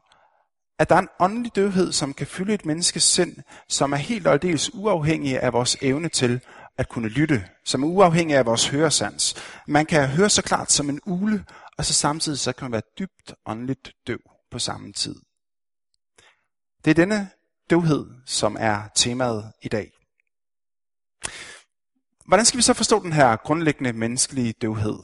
at 0.79 0.89
der 0.89 0.95
er 0.95 0.99
en 0.99 1.09
åndelig 1.19 1.55
døvhed, 1.55 1.91
som 1.91 2.13
kan 2.13 2.27
fylde 2.27 2.53
et 2.53 2.65
menneskes 2.65 3.03
sind, 3.03 3.37
som 3.67 3.93
er 3.93 3.97
helt 3.97 4.27
og 4.27 4.33
aldeles 4.33 4.73
uafhængig 4.73 5.39
af 5.39 5.53
vores 5.53 5.77
evne 5.81 6.09
til 6.09 6.41
at 6.77 6.89
kunne 6.89 7.09
lytte, 7.09 7.45
som 7.65 7.83
er 7.83 7.87
uafhængig 7.87 8.37
af 8.37 8.45
vores 8.45 8.67
høresans. 8.67 9.35
Man 9.67 9.85
kan 9.85 10.07
høre 10.07 10.29
så 10.29 10.41
klart 10.41 10.71
som 10.71 10.89
en 10.89 11.01
ule, 11.05 11.45
og 11.77 11.85
så 11.85 11.93
samtidig 11.93 12.39
så 12.39 12.53
kan 12.53 12.65
man 12.65 12.71
være 12.71 12.81
dybt 12.99 13.33
åndeligt 13.45 13.91
døv 14.07 14.19
på 14.51 14.59
samme 14.59 14.93
tid. 14.93 15.15
Det 16.85 16.91
er 16.91 16.95
denne 16.95 17.29
døvhed, 17.69 18.05
som 18.25 18.57
er 18.59 18.87
temaet 18.95 19.51
i 19.61 19.67
dag. 19.67 19.91
Hvordan 22.25 22.45
skal 22.45 22.57
vi 22.57 22.61
så 22.61 22.73
forstå 22.73 23.03
den 23.03 23.13
her 23.13 23.35
grundlæggende 23.35 23.93
menneskelige 23.93 24.53
døvhed? 24.53 24.99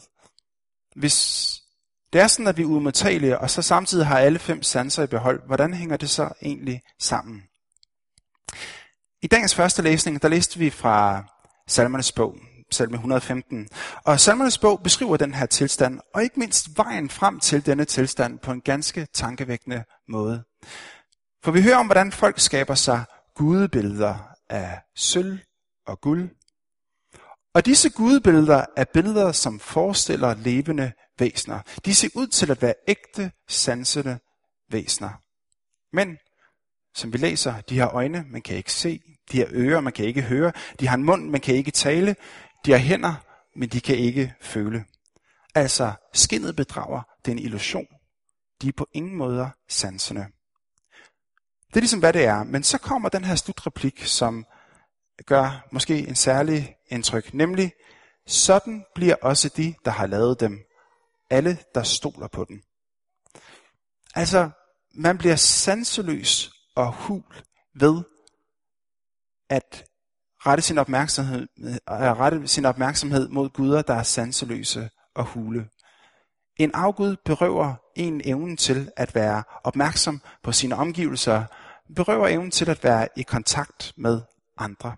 Hvis 0.96 1.48
det 2.13 2.22
er 2.22 2.28
sådan, 2.28 2.48
at 2.48 2.58
vi 2.58 2.62
er 2.62 2.66
umodtagelige, 2.66 3.40
og 3.40 3.50
så 3.50 3.62
samtidig 3.62 4.08
har 4.08 4.20
alle 4.20 4.40
fem 4.40 4.63
sanser 4.63 5.04
i 5.04 5.08
behold, 5.08 5.46
hvordan 5.46 5.74
hænger 5.74 5.98
det 5.98 6.10
så 6.10 6.30
egentlig 6.42 6.82
sammen? 7.00 7.44
I 9.22 9.28
dagens 9.28 9.56
første 9.56 9.82
læsning, 9.82 10.22
der 10.22 10.28
læste 10.28 10.60
vi 10.60 10.70
fra 10.70 11.24
Salmernes 11.68 12.12
bog, 12.12 12.38
salme 12.72 12.96
115. 12.96 13.68
Og 14.04 14.20
Salmernes 14.20 14.58
bog 14.58 14.84
beskriver 14.84 15.18
den 15.18 15.34
her 15.34 15.46
tilstand, 15.46 16.00
og 16.13 16.24
ikke 16.24 16.40
mindst 16.40 16.78
vejen 16.78 17.10
frem 17.10 17.40
til 17.40 17.66
denne 17.66 17.86
tilstand 17.86 18.40
på 18.40 18.51
en 18.51 18.62
ganske 18.62 19.08
tankevækkende 19.13 19.84
måde. 20.08 20.44
For 21.44 21.51
vi 21.51 21.62
hører 21.62 21.78
om, 21.78 21.86
hvordan 21.86 22.12
folk 22.12 22.40
skaber 22.40 22.75
sig 22.75 23.04
gudebilleder 23.36 24.16
af 24.50 24.80
sølv 24.96 25.40
og 25.88 26.01
guld. 26.01 26.30
Og 27.54 27.66
disse 27.66 27.90
gudebilleder 27.90 28.66
er 28.78 28.86
billeder, 28.94 29.32
som 29.32 29.60
forestiller 29.60 30.36
levende 30.36 30.92
væsener. 31.20 31.60
De 31.86 31.96
ser 31.96 32.10
ud 32.16 32.28
til 32.28 32.51
at 32.51 32.62
være 32.62 32.74
ægte, 32.88 33.32
sansende 33.48 34.20
væsener. 34.72 35.10
Men, 35.96 36.18
som 36.96 37.13
vi 37.13 37.18
læser, 37.18 37.62
de 37.62 37.80
har 37.80 37.90
øjne, 37.90 38.25
man 38.30 38.42
kan 38.42 38.56
ikke 38.56 38.72
se. 38.72 39.01
De 39.32 39.38
har 39.38 39.48
ører, 39.51 39.82
man 39.82 39.94
kan 39.94 40.06
ikke 40.06 40.22
høre. 40.22 40.51
De 40.80 40.88
har 40.88 40.98
en 40.98 41.04
mund, 41.04 41.30
man 41.30 41.42
kan 41.42 41.56
ikke 41.56 41.72
tale. 41.72 42.16
De 42.65 42.72
har 42.72 42.77
hænder, 42.77 43.13
men 43.56 43.70
de 43.70 43.82
kan 43.82 43.96
ikke 43.96 44.34
føle. 44.41 44.86
Altså, 45.56 45.94
skinnet 46.13 46.56
bedrager, 46.56 47.01
det 47.25 47.32
er 47.32 47.36
en 47.36 47.44
illusion. 47.44 47.88
De 48.62 48.68
er 48.68 48.72
på 48.77 48.88
ingen 48.94 49.15
måder 49.15 49.50
sansende. 49.68 50.25
Det 51.68 51.75
er 51.75 51.80
ligesom, 51.80 52.00
hvad 52.00 52.13
det 52.13 52.25
er. 52.25 52.44
Men 52.44 52.63
så 52.63 52.77
kommer 52.77 53.10
den 53.10 53.24
her 53.24 53.36
slutreplik, 53.36 54.06
som 54.06 54.46
gør 55.25 55.68
måske 55.72 56.08
en 56.08 56.15
særlig 56.15 56.75
indtryk. 56.88 57.34
Nemlig, 57.34 57.74
sådan 58.27 58.86
bliver 58.96 59.15
også 59.22 59.50
de, 59.50 59.75
der 59.86 59.91
har 59.91 60.08
lavet 60.08 60.39
dem. 60.39 60.60
Alle, 61.30 61.58
der 61.75 61.84
stoler 61.84 62.27
på 62.27 62.44
den. 62.44 62.63
Altså, 64.15 64.50
man 64.94 65.18
bliver 65.18 65.36
sanseløs 65.36 66.51
og 66.75 66.91
hul 66.91 67.24
ved 67.74 68.03
at 69.50 69.86
rette 70.45 70.62
sin 70.62 70.77
opmærksomhed, 70.77 71.48
øh, 71.63 71.74
at 71.74 72.17
rette 72.17 72.48
sin 72.48 72.65
opmærksomhed 72.65 73.29
mod 73.29 73.50
guder, 73.50 73.81
der 73.81 73.93
er 73.93 74.03
sanseløse 74.03 74.89
og 75.15 75.25
hule. 75.25 75.67
En 76.57 76.71
afgud 76.74 77.15
berøver 77.25 77.75
en 77.95 78.21
evnen 78.25 78.57
til 78.57 78.91
at 78.98 79.15
være 79.15 79.43
opmærksom 79.63 80.21
på 80.43 80.51
sine 80.51 80.75
omgivelser, 80.75 81.43
berøver 81.95 82.27
evnen 82.27 82.51
til 82.51 82.69
at 82.69 82.83
være 82.83 83.07
i 83.15 83.21
kontakt 83.21 83.93
med 83.98 84.21
andre. 84.57 84.95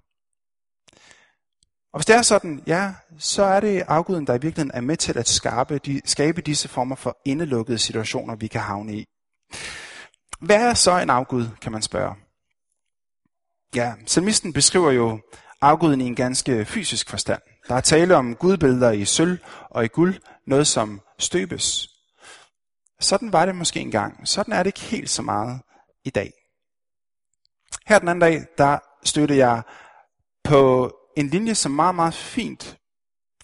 Og 1.94 2.00
hvis 2.00 2.06
det 2.06 2.16
er 2.16 2.22
sådan, 2.22 2.64
ja, 2.68 2.94
så 3.18 3.44
er 3.44 3.60
det 3.60 3.84
afguden, 3.88 4.28
der 4.28 4.34
i 4.34 4.42
virkeligheden 4.42 4.72
er 4.74 4.82
med 4.82 4.98
til 4.98 5.18
at 5.18 5.28
skabe, 5.28 5.78
de, 5.78 6.02
skabe 6.06 6.42
disse 6.42 6.68
former 6.68 6.96
for 6.96 7.18
indelukkede 7.26 7.78
situationer, 7.78 8.36
vi 8.36 8.48
kan 8.48 8.62
havne 8.62 8.94
i. 8.94 9.06
Hvad 10.40 10.70
er 10.70 10.74
så 10.74 11.00
en 11.00 11.10
afgud, 11.10 11.48
kan 11.62 11.72
man 11.72 11.82
spørge? 11.82 12.16
Ja, 13.76 13.94
salmisten 14.06 14.54
beskriver 14.54 14.92
jo 14.92 15.20
afguden 15.62 16.02
i 16.02 16.06
en 16.06 16.16
ganske 16.16 16.66
fysisk 16.66 17.10
forstand. 17.10 17.42
Der 17.68 17.76
er 17.76 17.82
tale 17.82 18.16
om 18.16 18.36
gudbilleder 18.36 18.92
i 18.92 19.06
sølv 19.06 19.38
og 19.70 19.86
i 19.86 19.88
guld, 19.88 20.16
noget 20.48 20.68
som 20.68 21.02
støbes. 21.20 21.90
Sådan 23.00 23.34
var 23.34 23.46
det 23.46 23.56
måske 23.56 23.80
engang. 23.80 24.28
Sådan 24.28 24.54
er 24.54 24.64
det 24.64 24.68
ikke 24.68 24.80
helt 24.80 25.10
så 25.10 25.22
meget 25.22 25.62
i 26.06 26.10
dag. 26.10 26.32
Her 27.86 28.00
den 28.00 28.08
anden 28.08 28.22
dag, 28.22 28.46
der 28.58 28.80
stødte 29.04 29.38
jeg 29.38 29.62
på 30.44 30.94
en 31.18 31.28
linje, 31.28 31.56
som 31.56 31.72
meget, 31.72 31.96
meget 31.96 32.14
fint 32.14 32.78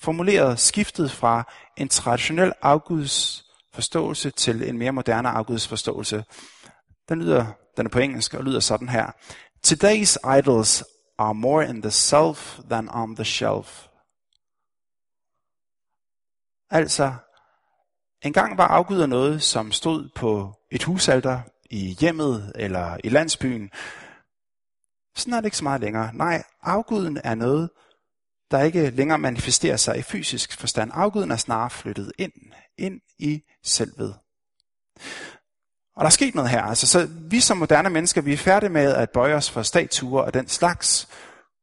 formuleret 0.02 0.60
skiftet 0.60 1.12
fra 1.12 1.54
en 1.78 1.90
traditionel 1.90 2.54
afguds 2.62 3.46
forståelse 3.74 4.30
til 4.30 4.70
en 4.70 4.78
mere 4.78 4.92
moderne 4.92 5.30
afguds 5.30 5.68
forståelse. 5.68 6.24
Den, 7.10 7.22
lyder, 7.22 7.46
den 7.78 7.86
er 7.86 7.90
på 7.90 8.00
engelsk 8.00 8.34
og 8.34 8.44
lyder 8.44 8.60
sådan 8.60 8.90
her. 8.90 9.12
Today's 9.68 10.18
idols 10.40 10.84
are 11.18 11.34
more 11.34 11.70
in 11.70 11.82
the 11.82 11.92
self 11.92 12.60
than 12.70 12.90
on 12.90 13.16
the 13.16 13.26
shelf. 13.26 13.88
Altså, 16.70 17.14
engang 18.22 18.58
var 18.58 18.68
afguder 18.68 19.06
noget, 19.06 19.44
som 19.44 19.72
stod 19.72 20.10
på 20.16 20.54
et 20.72 20.84
husalter 20.84 21.42
i 21.70 21.96
hjemmet 22.00 22.52
eller 22.56 22.98
i 23.04 23.10
landsbyen, 23.10 23.70
sådan 25.16 25.34
er 25.34 25.38
det 25.38 25.46
ikke 25.46 25.58
så 25.58 25.64
meget 25.64 25.82
længere. 25.82 26.14
Nej, 26.14 26.44
afguden 26.62 27.18
er 27.24 27.36
noget, 27.36 27.70
der 28.52 28.64
ikke 28.64 28.90
længere 28.90 29.18
manifesterer 29.18 29.78
sig 29.78 29.98
i 29.98 30.02
fysisk 30.02 30.60
forstand. 30.60 30.92
Afguden 30.94 31.32
er 31.32 31.36
snarere 31.36 31.70
flyttet 31.70 32.12
ind, 32.18 32.34
ind 32.78 33.02
i 33.18 33.44
selvet. 33.64 34.20
Og 36.00 36.04
der 36.04 36.08
er 36.08 36.12
sket 36.12 36.36
noget 36.36 36.50
her. 36.50 36.62
Altså, 36.62 36.88
så 36.88 37.08
vi 37.12 37.40
som 37.40 37.58
moderne 37.58 37.90
mennesker, 37.90 38.22
vi 38.22 38.34
er 38.34 38.38
færdige 38.38 38.70
med 38.70 38.94
at 38.94 39.10
bøje 39.10 39.34
os 39.34 39.52
for 39.52 39.62
statuer 39.62 40.22
og 40.22 40.34
den 40.34 40.48
slags. 40.48 41.08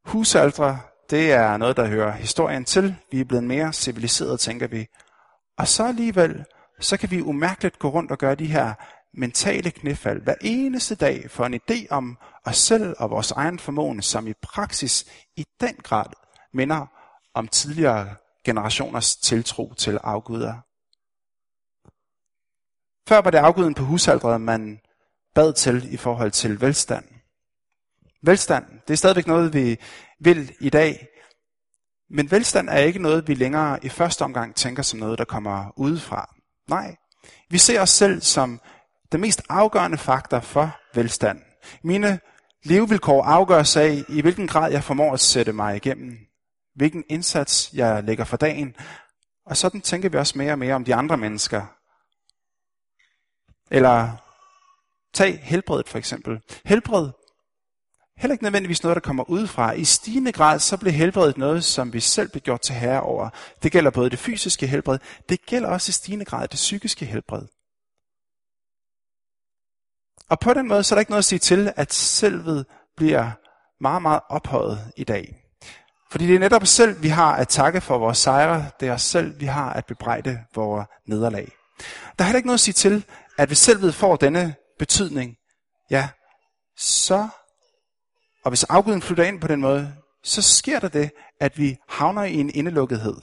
Husaldre, 0.07 0.79
det 1.11 1.33
er 1.33 1.57
noget, 1.57 1.77
der 1.77 1.87
hører 1.87 2.13
historien 2.13 2.65
til. 2.65 2.97
Vi 3.13 3.21
er 3.21 3.25
blevet 3.25 3.45
mere 3.45 3.73
civiliserede, 3.73 4.37
tænker 4.37 4.67
vi. 4.67 4.87
Og 5.59 5.69
så 5.69 5.87
alligevel, 5.87 6.45
så 6.81 6.97
kan 6.97 7.11
vi 7.11 7.23
umærkeligt 7.23 7.79
gå 7.79 7.89
rundt 7.89 8.11
og 8.11 8.19
gøre 8.19 8.35
de 8.35 8.47
her 8.47 8.75
mentale 9.15 9.71
knæfald 9.71 10.23
hver 10.23 10.35
eneste 10.41 10.95
dag 10.95 11.31
for 11.31 11.45
en 11.47 11.61
idé 11.71 11.87
om 11.91 12.19
os 12.45 12.57
selv 12.57 12.95
og 12.99 13.11
vores 13.11 13.31
egen 13.31 13.59
formåen, 13.59 14.03
som 14.03 14.27
i 14.27 14.33
praksis 14.43 15.05
i 15.37 15.47
den 15.61 15.75
grad 15.83 16.07
minder 16.55 16.87
om 17.35 17.49
tidligere 17.49 18.09
generationers 18.45 19.17
tiltro 19.17 19.75
til 19.77 19.99
afguder. 20.03 20.55
Før 23.09 23.21
var 23.21 23.31
det 23.31 23.39
afguden 23.39 23.75
på 23.75 23.85
husaldret, 23.85 24.41
man 24.41 24.81
bad 25.35 25.53
til 25.53 25.95
i 25.95 25.97
forhold 25.97 26.31
til 26.31 26.61
velstand. 26.61 27.05
Velstand, 28.23 28.65
det 28.89 28.93
er 28.93 28.97
stadigvæk 28.97 29.27
noget, 29.27 29.55
vi 29.55 29.77
vil 30.21 30.53
i 30.61 30.71
dag. 30.71 31.09
Men 32.11 32.31
velstand 32.31 32.69
er 32.69 32.79
ikke 32.79 33.03
noget, 33.03 33.29
vi 33.29 33.35
længere 33.35 33.85
i 33.85 33.89
første 33.89 34.23
omgang 34.23 34.55
tænker 34.55 34.83
som 34.83 34.99
noget, 34.99 35.19
der 35.19 35.25
kommer 35.25 35.73
udefra. 35.77 36.35
Nej, 36.69 36.97
vi 37.51 37.59
ser 37.59 37.81
os 37.81 37.91
selv 37.91 38.21
som 38.21 38.61
den 39.13 39.21
mest 39.21 39.43
afgørende 39.49 39.99
faktor 39.99 40.41
for 40.41 40.77
velstand. 40.95 41.41
Mine 41.83 42.21
levevilkår 42.65 43.23
afgøres 43.23 43.77
af, 43.77 44.03
i 44.09 44.21
hvilken 44.21 44.47
grad 44.47 44.73
jeg 44.73 44.85
formår 44.85 45.13
at 45.13 45.21
sætte 45.21 45.53
mig 45.53 45.77
igennem. 45.77 46.19
Hvilken 46.75 47.05
indsats 47.09 47.71
jeg 47.73 48.05
lægger 48.05 48.25
for 48.25 48.37
dagen. 48.37 48.77
Og 49.47 49.57
sådan 49.57 49.81
tænker 49.81 50.09
vi 50.09 50.19
også 50.19 50.39
mere 50.39 50.53
og 50.53 50.59
mere 50.59 50.75
om 50.75 50.85
de 50.85 50.95
andre 50.95 51.17
mennesker. 51.17 51.76
Eller 53.71 54.11
tag 55.15 55.41
helbredet 55.43 55.89
for 55.89 55.99
eksempel. 55.99 56.41
Helbred 56.65 57.11
heller 58.17 58.33
ikke 58.33 58.45
nødvendigvis 58.45 58.83
noget, 58.83 58.95
der 58.95 59.01
kommer 59.01 59.31
udefra. 59.31 59.73
I 59.73 59.85
stigende 59.85 60.33
grad 60.33 60.59
så 60.59 60.77
bliver 60.77 60.93
helbredet 60.93 61.39
noget, 61.39 61.65
som 61.65 61.93
vi 61.93 62.01
selv 62.01 62.29
bliver 62.29 62.43
gjort 62.43 62.61
til 62.61 62.75
herre 62.75 63.01
over. 63.01 63.29
Det 63.63 63.73
gælder 63.73 63.91
både 63.91 64.11
det 64.11 64.19
fysiske 64.19 64.67
helbred, 64.67 64.99
det 65.29 65.47
gælder 65.47 65.69
også 65.69 65.91
i 65.91 65.93
stigende 65.93 66.25
grad 66.25 66.49
det 66.49 66.57
psykiske 66.57 67.07
helbred. 67.07 67.43
Og 70.29 70.41
på 70.41 70.55
den 70.55 70.69
måde, 70.69 70.83
så 70.83 70.95
er 70.95 70.97
der 70.97 71.01
ikke 71.01 71.11
noget 71.11 71.23
at 71.23 71.25
sige 71.25 71.39
til, 71.39 71.73
at 71.77 71.93
selvet 71.93 72.67
bliver 72.97 73.31
meget, 73.81 74.03
meget 74.03 74.21
ophøjet 74.29 74.93
i 74.97 75.05
dag. 75.05 75.43
Fordi 76.11 76.27
det 76.27 76.35
er 76.35 76.39
netop 76.39 76.63
os 76.63 76.69
selv, 76.69 77.03
vi 77.03 77.09
har 77.09 77.37
at 77.37 77.49
takke 77.49 77.81
for 77.81 77.99
vores 77.99 78.19
sejre. 78.19 78.71
Det 78.81 78.89
er 78.89 78.93
os 78.93 79.03
selv, 79.03 79.41
vi 79.41 79.47
har 79.47 79.73
at 79.73 79.87
bebrejde 79.87 80.45
vores 80.55 80.87
nederlag. 81.07 81.53
Der 82.19 82.25
er 82.25 82.25
heller 82.25 82.37
ikke 82.37 82.47
noget 82.47 82.59
at 82.59 82.61
sige 82.61 82.75
til, 82.75 83.05
at 83.39 83.49
hvis 83.49 83.59
selvet 83.59 83.95
får 83.95 84.17
denne 84.17 84.55
betydning, 84.79 85.37
ja, 85.91 86.09
så, 86.77 87.29
og 88.45 88.51
hvis 88.51 88.65
afguden 88.65 89.03
flytter 89.03 89.25
ind 89.25 89.41
på 89.41 89.47
den 89.47 89.61
måde, 89.61 89.95
så 90.23 90.43
sker 90.43 90.81
der 90.81 90.89
det, 90.89 91.11
at 91.41 91.59
vi 91.59 91.77
havner 91.89 92.23
i 92.23 92.35
en 92.35 92.51
indelukkethed. 92.51 93.17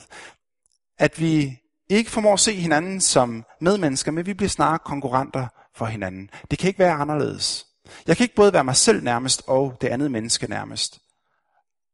At 0.98 1.20
vi 1.20 1.60
ikke 1.90 2.12
formår 2.12 2.34
at 2.34 2.40
se 2.40 2.54
hinanden 2.54 3.02
som 3.02 3.46
medmennesker, 3.62 4.12
men 4.12 4.26
vi 4.26 4.34
bliver 4.34 4.50
snarere 4.50 4.80
konkurrenter 4.80 5.48
for 5.76 5.86
hinanden. 5.86 6.30
Det 6.52 6.60
kan 6.60 6.68
ikke 6.68 6.80
være 6.80 6.94
anderledes. 6.94 7.66
Jeg 8.08 8.18
kan 8.18 8.24
ikke 8.24 8.36
både 8.36 8.54
være 8.54 8.64
mig 8.64 8.76
selv 8.76 9.04
nærmest 9.04 9.44
og 9.48 9.78
det 9.82 9.88
andet 9.88 10.12
menneske 10.12 10.48
nærmest. 10.48 11.00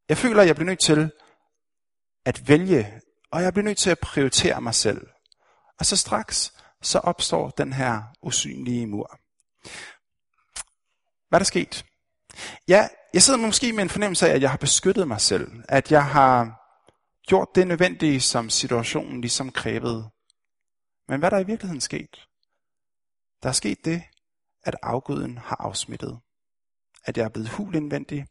Jeg 0.09 0.17
føler, 0.17 0.41
at 0.41 0.47
jeg 0.47 0.55
bliver 0.55 0.69
nødt 0.69 0.79
til 0.79 1.11
at 2.25 2.47
vælge, 2.47 2.93
og 3.31 3.43
jeg 3.43 3.53
bliver 3.53 3.65
nødt 3.65 3.77
til 3.77 3.89
at 3.89 3.99
prioritere 3.99 4.61
mig 4.61 4.75
selv. 4.75 5.07
Og 5.79 5.85
så 5.85 5.97
straks, 5.97 6.53
så 6.81 6.99
opstår 6.99 7.49
den 7.49 7.73
her 7.73 8.03
usynlige 8.21 8.87
mur. 8.87 9.19
Hvad 11.29 11.37
er 11.37 11.39
der 11.39 11.45
sket? 11.45 11.85
Ja, 12.67 12.87
jeg 13.13 13.21
sidder 13.21 13.39
måske 13.39 13.73
med 13.73 13.83
en 13.83 13.89
fornemmelse 13.89 14.29
af, 14.29 14.35
at 14.35 14.41
jeg 14.41 14.49
har 14.49 14.57
beskyttet 14.57 15.07
mig 15.07 15.21
selv. 15.21 15.51
At 15.69 15.91
jeg 15.91 16.05
har 16.05 16.59
gjort 17.27 17.47
det 17.55 17.67
nødvendige, 17.67 18.21
som 18.21 18.49
situationen 18.49 19.21
ligesom 19.21 19.51
krævede. 19.51 20.09
Men 21.07 21.19
hvad 21.19 21.31
er 21.31 21.35
der 21.35 21.43
i 21.43 21.47
virkeligheden 21.47 21.81
sket? 21.81 22.27
Der 23.43 23.49
er 23.49 23.53
sket 23.53 23.85
det, 23.85 24.03
at 24.63 24.75
afguden 24.83 25.37
har 25.37 25.55
afsmittet. 25.55 26.19
At 27.05 27.17
jeg 27.17 27.23
er 27.23 27.29
blevet 27.29 27.49
hul 27.49 27.75
indvendig. 27.75 28.27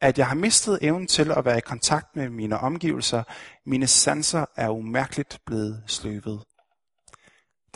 At 0.00 0.18
jeg 0.18 0.28
har 0.28 0.34
mistet 0.34 0.78
evnen 0.82 1.06
til 1.06 1.32
at 1.32 1.44
være 1.44 1.58
i 1.58 1.60
kontakt 1.60 2.16
med 2.16 2.28
mine 2.28 2.58
omgivelser. 2.58 3.22
Mine 3.66 3.86
sanser 3.86 4.44
er 4.56 4.68
umærkeligt 4.68 5.38
blevet 5.46 5.82
sløvet. 5.86 6.44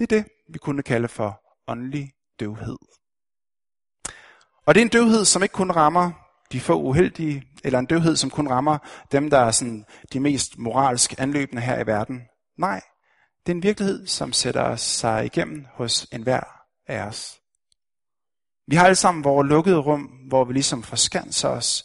Det 0.00 0.12
er 0.12 0.23
det, 0.23 0.33
vi 0.49 0.59
kunne 0.59 0.83
kalde 0.83 1.09
for 1.09 1.42
åndelig 1.66 2.12
døvhed. 2.40 2.76
Og 4.66 4.75
det 4.75 4.80
er 4.80 4.85
en 4.85 4.88
døvhed, 4.88 5.25
som 5.25 5.42
ikke 5.42 5.52
kun 5.52 5.71
rammer 5.71 6.11
de 6.52 6.61
få 6.61 6.80
uheldige, 6.80 7.45
eller 7.64 7.78
en 7.78 7.87
døvhed, 7.87 8.16
som 8.16 8.30
kun 8.30 8.49
rammer 8.49 8.78
dem, 9.12 9.30
der 9.30 9.38
er 9.38 9.50
sådan 9.50 9.85
de 10.12 10.21
mest 10.21 10.59
moralsk 10.59 11.14
anløbende 11.19 11.62
her 11.62 11.80
i 11.80 11.87
verden. 11.87 12.23
Nej, 12.59 12.80
det 13.47 13.52
er 13.52 13.57
en 13.57 13.62
virkelighed, 13.62 14.07
som 14.07 14.33
sætter 14.33 14.76
sig 14.76 15.25
igennem 15.25 15.66
hos 15.75 16.07
enhver 16.12 16.62
af 16.87 17.02
os. 17.02 17.40
Vi 18.66 18.76
har 18.76 18.85
alle 18.85 18.97
sammen 18.97 19.25
vores 19.25 19.49
lukkede 19.49 19.78
rum, 19.78 20.02
hvor 20.28 20.45
vi 20.45 20.52
ligesom 20.52 20.83
forskanser 20.83 21.49
os. 21.49 21.85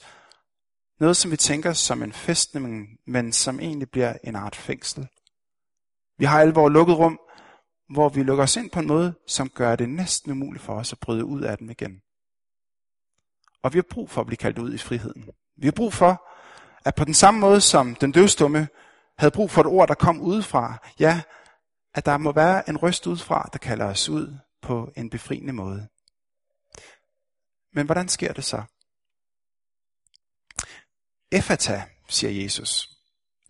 Noget, 0.99 1.17
som 1.17 1.31
vi 1.31 1.37
tænker 1.37 1.73
som 1.73 2.03
en 2.03 2.13
festning, 2.13 2.87
men 3.07 3.33
som 3.33 3.59
egentlig 3.59 3.89
bliver 3.91 4.13
en 4.23 4.35
art 4.35 4.55
fængsel. 4.55 5.07
Vi 6.17 6.25
har 6.25 6.39
alle 6.39 6.53
vores 6.53 6.73
lukkede 6.73 6.97
rum, 6.97 7.19
hvor 7.89 8.09
vi 8.09 8.23
lukker 8.23 8.43
os 8.43 8.55
ind 8.55 8.69
på 8.71 8.79
en 8.79 8.87
måde, 8.87 9.13
som 9.27 9.49
gør 9.49 9.75
det 9.75 9.89
næsten 9.89 10.31
umuligt 10.31 10.63
for 10.63 10.73
os 10.73 10.91
at 10.91 10.99
bryde 10.99 11.25
ud 11.25 11.41
af 11.41 11.57
den 11.57 11.69
igen. 11.69 12.01
Og 13.63 13.73
vi 13.73 13.77
har 13.77 13.85
brug 13.89 14.09
for 14.09 14.21
at 14.21 14.27
blive 14.27 14.37
kaldt 14.37 14.59
ud 14.59 14.73
i 14.73 14.77
friheden. 14.77 15.29
Vi 15.57 15.67
har 15.67 15.71
brug 15.71 15.93
for, 15.93 16.27
at 16.85 16.95
på 16.95 17.05
den 17.05 17.13
samme 17.13 17.39
måde 17.39 17.61
som 17.61 17.95
den 17.95 18.11
døvstumme 18.11 18.67
havde 19.17 19.31
brug 19.31 19.51
for 19.51 19.61
et 19.61 19.67
ord, 19.67 19.87
der 19.87 19.93
kom 19.93 20.21
udefra, 20.21 20.77
ja, 20.99 21.21
at 21.93 22.05
der 22.05 22.17
må 22.17 22.31
være 22.31 22.69
en 22.69 22.77
røst 22.77 23.07
udefra, 23.07 23.49
der 23.53 23.59
kalder 23.59 23.85
os 23.85 24.09
ud 24.09 24.37
på 24.61 24.91
en 24.95 25.09
befriende 25.09 25.53
måde. 25.53 25.87
Men 27.73 27.85
hvordan 27.85 28.07
sker 28.07 28.33
det 28.33 28.43
så? 28.43 28.63
Efata, 31.31 31.83
siger 32.09 32.43
Jesus. 32.43 32.89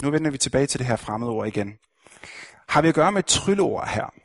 Nu 0.01 0.12
vender 0.12 0.32
vi 0.32 0.38
tilbage 0.38 0.68
til 0.68 0.80
det 0.80 0.88
her 0.88 0.96
fremmede 0.96 1.32
ord 1.32 1.48
igen. 1.48 1.77
Har 2.68 2.82
vi 2.82 2.88
at 2.88 2.96
gøre 2.96 3.12
med 3.12 3.20
et 3.20 3.25
trylleord 3.25 3.88
her? 3.88 4.25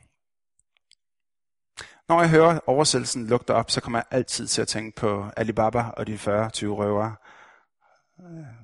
Når 2.11 2.21
jeg 2.21 2.29
hører 2.29 2.59
oversættelsen 2.67 3.27
lugter 3.27 3.53
op, 3.53 3.71
så 3.71 3.81
kommer 3.81 3.99
jeg 3.99 4.05
altid 4.11 4.47
til 4.47 4.61
at 4.61 4.67
tænke 4.67 4.95
på 4.95 5.25
Alibaba 5.37 5.83
og 5.97 6.07
de 6.07 6.13
40-20 6.13 6.19
røvere. 6.65 7.15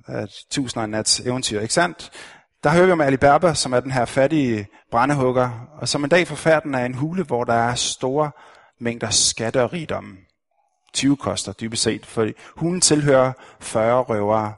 Øh, 0.08 0.28
Tusind 0.50 0.82
og 0.82 0.90
nats 0.90 1.20
eventyr, 1.20 1.60
ikke 1.60 1.74
sandt? 1.74 2.10
Der 2.64 2.70
hører 2.70 2.86
vi 2.86 2.92
om 2.92 3.00
Alibaba, 3.00 3.54
som 3.54 3.72
er 3.72 3.80
den 3.80 3.90
her 3.90 4.04
fattige 4.04 4.68
brændehugger, 4.90 5.50
og 5.78 5.88
som 5.88 6.04
en 6.04 6.10
dag 6.10 6.28
forfærden 6.28 6.74
af 6.74 6.84
en 6.84 6.94
hule, 6.94 7.24
hvor 7.24 7.44
der 7.44 7.54
er 7.54 7.74
store 7.74 8.30
mængder 8.80 9.10
skatte 9.10 9.62
og 9.62 9.72
rigdom. 9.72 10.18
20 10.92 11.16
koster 11.16 11.52
dybest 11.52 11.82
set, 11.82 12.06
for 12.06 12.28
hulen 12.56 12.80
tilhører 12.80 13.32
40 13.60 14.02
røvere. 14.02 14.54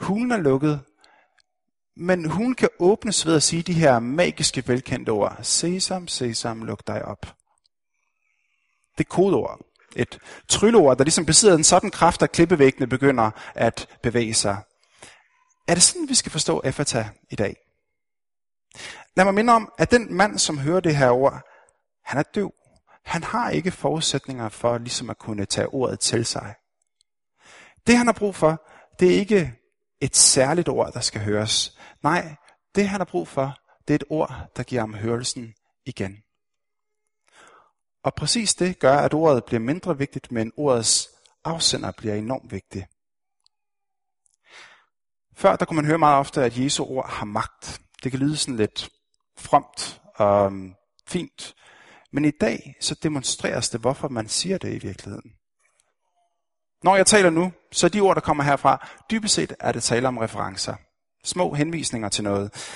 Hulen 0.00 0.32
er 0.32 0.36
lukket, 0.36 0.80
men 1.96 2.30
hun 2.30 2.54
kan 2.54 2.68
åbnes 2.78 3.26
ved 3.26 3.36
at 3.36 3.42
sige 3.42 3.62
de 3.62 3.72
her 3.72 3.98
magiske 3.98 4.68
velkendte 4.68 5.10
ord. 5.10 5.38
Sesam, 5.42 6.08
sesam, 6.08 6.62
luk 6.62 6.86
dig 6.86 7.04
op. 7.04 7.34
Det 8.98 9.04
er 9.04 9.08
kodeord. 9.08 9.60
Et 9.96 10.18
trylleord, 10.48 10.96
der 10.98 11.04
ligesom 11.04 11.26
besidder 11.26 11.56
en 11.56 11.64
sådan 11.64 11.90
kraft, 11.90 12.22
at 12.22 12.32
klippevæggene 12.32 12.86
begynder 12.86 13.30
at 13.54 13.88
bevæge 14.02 14.34
sig. 14.34 14.56
Er 15.68 15.74
det 15.74 15.82
sådan, 15.82 16.08
vi 16.08 16.14
skal 16.14 16.32
forstå 16.32 16.60
Efata 16.64 17.08
i 17.30 17.36
dag? 17.36 17.56
Lad 19.16 19.24
mig 19.24 19.34
minde 19.34 19.52
om, 19.52 19.72
at 19.78 19.90
den 19.90 20.14
mand, 20.14 20.38
som 20.38 20.58
hører 20.58 20.80
det 20.80 20.96
her 20.96 21.10
ord, 21.10 21.42
han 22.04 22.18
er 22.18 22.22
døv. 22.22 22.52
Han 23.04 23.22
har 23.22 23.50
ikke 23.50 23.70
forudsætninger 23.70 24.48
for 24.48 24.78
ligesom 24.78 25.10
at 25.10 25.18
kunne 25.18 25.44
tage 25.44 25.68
ordet 25.68 26.00
til 26.00 26.26
sig. 26.26 26.54
Det 27.86 27.96
han 27.96 28.06
har 28.06 28.12
brug 28.12 28.34
for, 28.34 28.66
det 29.00 29.14
er 29.14 29.18
ikke 29.18 29.52
et 30.00 30.16
særligt 30.16 30.68
ord, 30.68 30.92
der 30.92 31.00
skal 31.00 31.20
høres. 31.20 31.78
Nej, 32.02 32.34
det 32.74 32.88
han 32.88 33.00
har 33.00 33.04
brug 33.04 33.28
for, 33.28 33.58
det 33.88 33.94
er 33.94 33.98
et 33.98 34.04
ord, 34.10 34.34
der 34.56 34.62
giver 34.62 34.82
ham 34.82 34.94
hørelsen 34.94 35.54
igen. 35.86 36.23
Og 38.04 38.14
præcis 38.14 38.54
det 38.54 38.78
gør, 38.78 38.96
at 38.96 39.14
ordet 39.14 39.44
bliver 39.44 39.60
mindre 39.60 39.98
vigtigt, 39.98 40.32
men 40.32 40.52
ordets 40.56 41.08
afsender 41.44 41.92
bliver 41.98 42.14
enormt 42.14 42.52
vigtig. 42.52 42.86
Før 45.36 45.56
der 45.56 45.64
kunne 45.64 45.76
man 45.76 45.84
høre 45.84 45.98
meget 45.98 46.18
ofte, 46.18 46.44
at 46.44 46.58
Jesu 46.58 46.84
ord 46.84 47.10
har 47.10 47.24
magt. 47.24 47.80
Det 48.02 48.12
kan 48.12 48.20
lyde 48.20 48.36
sådan 48.36 48.56
lidt 48.56 48.90
fromt 49.38 50.00
og 50.14 50.46
øhm, 50.46 50.74
fint. 51.06 51.54
Men 52.12 52.24
i 52.24 52.30
dag 52.30 52.76
så 52.80 52.94
demonstreres 53.02 53.68
det, 53.68 53.80
hvorfor 53.80 54.08
man 54.08 54.28
siger 54.28 54.58
det 54.58 54.72
i 54.74 54.86
virkeligheden. 54.86 55.32
Når 56.82 56.96
jeg 56.96 57.06
taler 57.06 57.30
nu, 57.30 57.52
så 57.72 57.88
de 57.88 58.00
ord, 58.00 58.14
der 58.14 58.20
kommer 58.20 58.44
herfra, 58.44 58.88
dybest 59.10 59.34
set 59.34 59.56
er 59.60 59.72
det 59.72 59.82
tale 59.82 60.08
om 60.08 60.18
referencer. 60.18 60.76
Små 61.24 61.54
henvisninger 61.54 62.08
til 62.08 62.24
noget. 62.24 62.70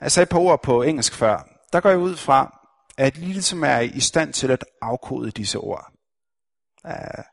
Jeg 0.00 0.12
sagde 0.12 0.22
et 0.22 0.28
par 0.28 0.38
ord 0.38 0.62
på 0.62 0.82
engelsk 0.82 1.14
før. 1.14 1.48
Der 1.72 1.80
går 1.80 1.88
jeg 1.88 1.98
ud 1.98 2.16
fra, 2.16 2.59
at 2.96 3.16
I 3.16 3.20
ligesom 3.20 3.64
er 3.64 3.80
i 3.80 4.00
stand 4.00 4.32
til 4.32 4.50
at 4.50 4.64
afkode 4.82 5.30
disse 5.30 5.58
ord. 5.58 5.92
Øh, 6.86 7.24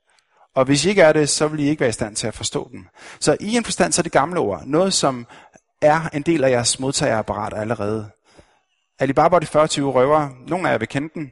og 0.56 0.65
hvis 0.65 0.86
I 0.86 0.89
ikke 0.89 1.02
er 1.02 1.13
det, 1.13 1.30
så 1.30 1.48
vil 1.48 1.60
I 1.60 1.70
ikke 1.70 1.80
være 1.80 1.89
i 1.89 1.93
stand 1.93 2.15
til 2.15 2.28
at 2.28 2.34
forstå 2.34 2.70
dem. 2.72 2.88
Så 3.20 3.38
i 3.39 3.56
en 3.56 3.63
forstand, 3.63 3.93
så 3.93 4.02
er 4.02 4.04
det 4.04 4.12
gamle 4.12 4.39
ord. 4.39 4.63
Noget, 4.65 4.93
som 4.93 5.28
er 5.82 6.10
en 6.13 6.22
del 6.22 6.43
af 6.43 6.50
jeres 6.50 6.80
modtagerapparat 6.80 7.54
allerede. 7.56 8.10
Alibaba 9.00 9.36
og 9.36 9.41
de 9.41 9.48
40 9.48 9.67
røver. 9.67 10.30
Nogle 10.48 10.67
af 10.67 10.72
jer 10.72 10.78
vil 10.78 10.88
kende 10.88 11.10
den. 11.13 11.32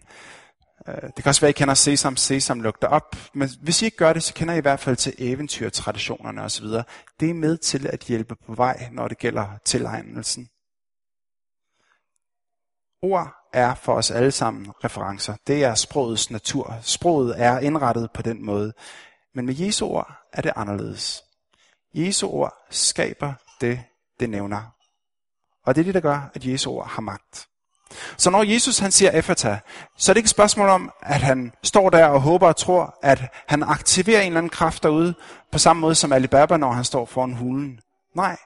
Øh, 0.88 1.01
det 1.01 1.15
kan 1.15 1.27
også 1.27 1.41
være, 1.41 1.49
at 1.49 1.55
I 1.55 1.59
kender 1.59 1.73
Sesam, 1.73 2.17
Sesam 2.17 2.61
lugter 2.61 2.88
op. 2.88 3.15
Men 3.33 3.49
hvis 3.61 3.81
I 3.81 3.85
ikke 3.85 3.97
gør 3.97 4.13
det, 4.13 4.23
så 4.23 4.33
kender 4.33 4.53
I 4.53 4.57
i 4.57 4.61
hvert 4.61 4.79
fald 4.79 4.95
til 4.95 5.13
eventyrtraditionerne 5.17 6.41
osv. 6.41 6.65
Det 7.19 7.29
er 7.29 7.33
med 7.33 7.57
til 7.57 7.88
at 7.88 7.99
hjælpe 7.99 8.35
på 8.35 8.53
vej, 8.53 8.89
når 8.91 9.07
det 9.07 9.17
gælder 9.17 9.47
tilegnelsen. 9.65 10.49
Ord 13.05 13.35
er 13.53 13.75
for 13.75 13.93
os 13.93 14.11
alle 14.11 14.31
sammen 14.31 14.73
referencer. 14.83 15.35
Det 15.47 15.63
er 15.63 15.75
sprogets 15.75 16.31
natur. 16.31 16.75
Sproget 16.81 17.35
er 17.37 17.59
indrettet 17.59 18.11
på 18.11 18.21
den 18.21 18.45
måde. 18.45 18.73
Men 19.35 19.45
med 19.45 19.55
Jesu 19.55 19.85
ord 19.85 20.11
er 20.33 20.41
det 20.41 20.51
anderledes. 20.55 21.23
Jesu 21.93 22.27
ord 22.27 22.53
skaber 22.69 23.33
det, 23.61 23.79
det 24.19 24.29
nævner. 24.29 24.61
Og 25.65 25.75
det 25.75 25.81
er 25.81 25.85
det, 25.85 25.93
der 25.93 25.99
gør, 25.99 26.29
at 26.33 26.45
Jesu 26.45 26.71
ord 26.71 26.89
har 26.89 27.01
magt. 27.01 27.47
Så 28.17 28.29
når 28.29 28.43
Jesus 28.43 28.79
han 28.79 28.91
siger 28.91 29.11
Efata, 29.11 29.59
så 29.97 30.11
er 30.11 30.13
det 30.13 30.17
ikke 30.17 30.25
et 30.25 30.29
spørgsmål 30.29 30.69
om, 30.69 30.91
at 31.01 31.21
han 31.21 31.53
står 31.63 31.89
der 31.89 32.05
og 32.05 32.21
håber 32.21 32.47
og 32.47 32.55
tror, 32.55 32.97
at 33.03 33.21
han 33.47 33.63
aktiverer 33.63 34.21
en 34.21 34.27
eller 34.27 34.37
anden 34.37 34.49
kraft 34.49 34.83
derude, 34.83 35.13
på 35.51 35.57
samme 35.57 35.79
måde 35.79 35.95
som 35.95 36.13
Alibaba, 36.13 36.57
når 36.57 36.71
han 36.71 36.83
står 36.83 37.05
foran 37.05 37.33
hulen. 37.33 37.79
Nej, 38.15 38.37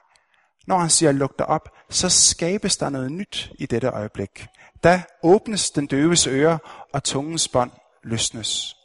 når 0.70 0.78
han 0.78 0.90
siger 0.90 1.12
luk 1.12 1.38
dig 1.38 1.46
op, 1.46 1.68
så 1.90 2.08
skabes 2.08 2.76
der 2.76 2.88
noget 2.88 3.12
nyt 3.12 3.52
i 3.58 3.66
dette 3.66 3.88
øjeblik. 3.88 4.46
Da 4.84 5.02
åbnes 5.22 5.70
den 5.70 5.86
døves 5.86 6.26
øre, 6.26 6.58
og 6.92 7.04
tungens 7.04 7.48
bånd 7.48 7.70
løsnes. 8.02 8.76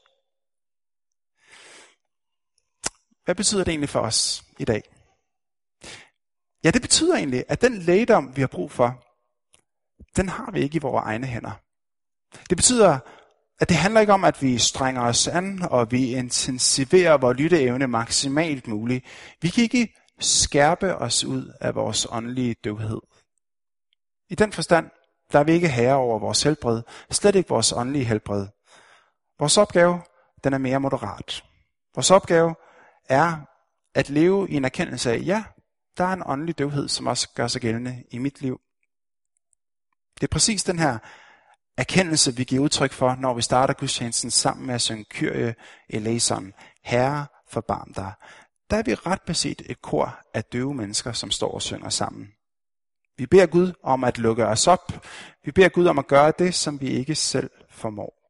Hvad 3.25 3.35
betyder 3.35 3.63
det 3.63 3.71
egentlig 3.71 3.89
for 3.89 3.99
os 3.99 4.43
i 4.59 4.65
dag? 4.65 4.83
Ja, 6.63 6.71
det 6.71 6.81
betyder 6.81 7.15
egentlig, 7.15 7.43
at 7.47 7.61
den 7.61 7.77
lægedom, 7.77 8.35
vi 8.35 8.41
har 8.41 8.47
brug 8.47 8.71
for, 8.71 9.03
den 10.15 10.29
har 10.29 10.51
vi 10.51 10.59
ikke 10.59 10.75
i 10.75 10.81
vores 10.81 11.03
egne 11.03 11.27
hænder. 11.27 11.51
Det 12.49 12.57
betyder, 12.57 12.99
at 13.59 13.69
det 13.69 13.77
handler 13.77 14.01
ikke 14.01 14.13
om, 14.13 14.23
at 14.23 14.41
vi 14.41 14.57
strænger 14.57 15.01
os 15.01 15.27
an, 15.27 15.61
og 15.61 15.91
vi 15.91 16.15
intensiverer 16.15 17.17
vores 17.17 17.37
lytteevne 17.37 17.87
maksimalt 17.87 18.67
muligt. 18.67 19.05
Vi 19.41 19.49
kan 19.49 19.63
ikke 19.63 19.93
skærpe 20.19 20.95
os 20.95 21.23
ud 21.23 21.53
af 21.61 21.75
vores 21.75 22.07
åndelige 22.09 22.55
døvhed. 22.63 23.01
I 24.29 24.35
den 24.35 24.51
forstand, 24.51 24.89
der 25.31 25.39
er 25.39 25.43
vi 25.43 25.51
ikke 25.51 25.69
herre 25.69 25.95
over 25.95 26.19
vores 26.19 26.43
helbred, 26.43 26.81
slet 27.11 27.35
ikke 27.35 27.49
vores 27.49 27.73
åndelige 27.73 28.05
helbred. 28.05 28.47
Vores 29.39 29.57
opgave, 29.57 30.01
den 30.43 30.53
er 30.53 30.57
mere 30.57 30.79
moderat. 30.79 31.43
Vores 31.95 32.11
opgave 32.11 32.55
er 33.09 33.37
at 33.93 34.09
leve 34.09 34.49
i 34.49 34.55
en 34.55 34.65
erkendelse 34.65 35.11
af, 35.11 35.21
ja, 35.25 35.43
der 35.97 36.03
er 36.03 36.13
en 36.13 36.23
åndelig 36.25 36.57
døvhed, 36.57 36.87
som 36.87 37.07
også 37.07 37.29
gør 37.35 37.47
sig 37.47 37.61
gældende 37.61 38.03
i 38.11 38.17
mit 38.17 38.41
liv. 38.41 38.61
Det 40.15 40.23
er 40.23 40.31
præcis 40.31 40.63
den 40.63 40.79
her 40.79 40.97
erkendelse, 41.77 42.35
vi 42.35 42.43
giver 42.43 42.63
udtryk 42.63 42.91
for, 42.91 43.15
når 43.15 43.33
vi 43.33 43.41
starter 43.41 43.73
gudstjenesten 43.73 44.31
sammen 44.31 44.67
med 44.67 44.75
at 44.75 44.81
synge 44.81 45.05
Kyrie 45.09 45.55
eleison, 45.89 46.53
Herre 46.83 47.25
forbarm 47.47 47.93
dig. 47.93 48.13
Der 48.69 48.77
er 48.77 48.83
vi 48.83 48.93
ret 48.93 49.21
beset 49.21 49.61
et 49.65 49.81
kor 49.81 50.19
af 50.33 50.43
døve 50.43 50.73
mennesker, 50.73 51.11
som 51.11 51.31
står 51.31 51.51
og 51.51 51.61
synger 51.61 51.89
sammen. 51.89 52.33
Vi 53.17 53.25
beder 53.25 53.45
Gud 53.45 53.73
om 53.83 54.03
at 54.03 54.17
lukke 54.17 54.45
os 54.45 54.67
op. 54.67 55.05
Vi 55.43 55.51
beder 55.51 55.69
Gud 55.69 55.85
om 55.85 55.99
at 55.99 56.07
gøre 56.07 56.33
det, 56.39 56.55
som 56.55 56.81
vi 56.81 56.87
ikke 56.87 57.15
selv 57.15 57.49
formår. 57.69 58.25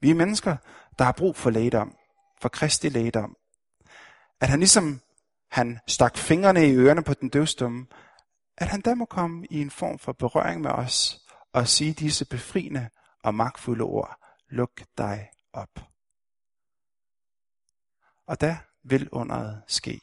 Vi 0.00 0.10
er 0.10 0.14
mennesker, 0.14 0.56
der 0.98 1.04
har 1.04 1.12
brug 1.12 1.36
for 1.36 1.50
lægedom. 1.50 1.96
for 2.40 2.48
Kristi 2.48 2.88
lægedom. 2.88 3.36
At 4.40 4.48
han 4.48 4.58
ligesom 4.58 5.00
han 5.50 5.78
stak 5.86 6.16
fingrene 6.16 6.68
i 6.68 6.74
ørerne 6.74 7.04
på 7.04 7.14
den 7.14 7.28
døvstumme, 7.28 7.86
at 8.56 8.68
han 8.68 8.80
der 8.80 8.94
må 8.94 9.04
komme 9.04 9.46
i 9.50 9.60
en 9.60 9.70
form 9.70 9.98
for 9.98 10.12
berøring 10.12 10.60
med 10.60 10.70
os 10.70 11.26
og 11.52 11.68
sige 11.68 11.92
disse 11.92 12.24
befriende 12.24 12.88
og 13.22 13.34
magtfulde 13.34 13.84
ord. 13.84 14.18
Luk 14.48 14.82
dig 14.98 15.30
op. 15.52 15.80
Og 18.26 18.40
der 18.40 18.56
vil 18.88 19.08
underet 19.12 19.62
ske 19.66 20.00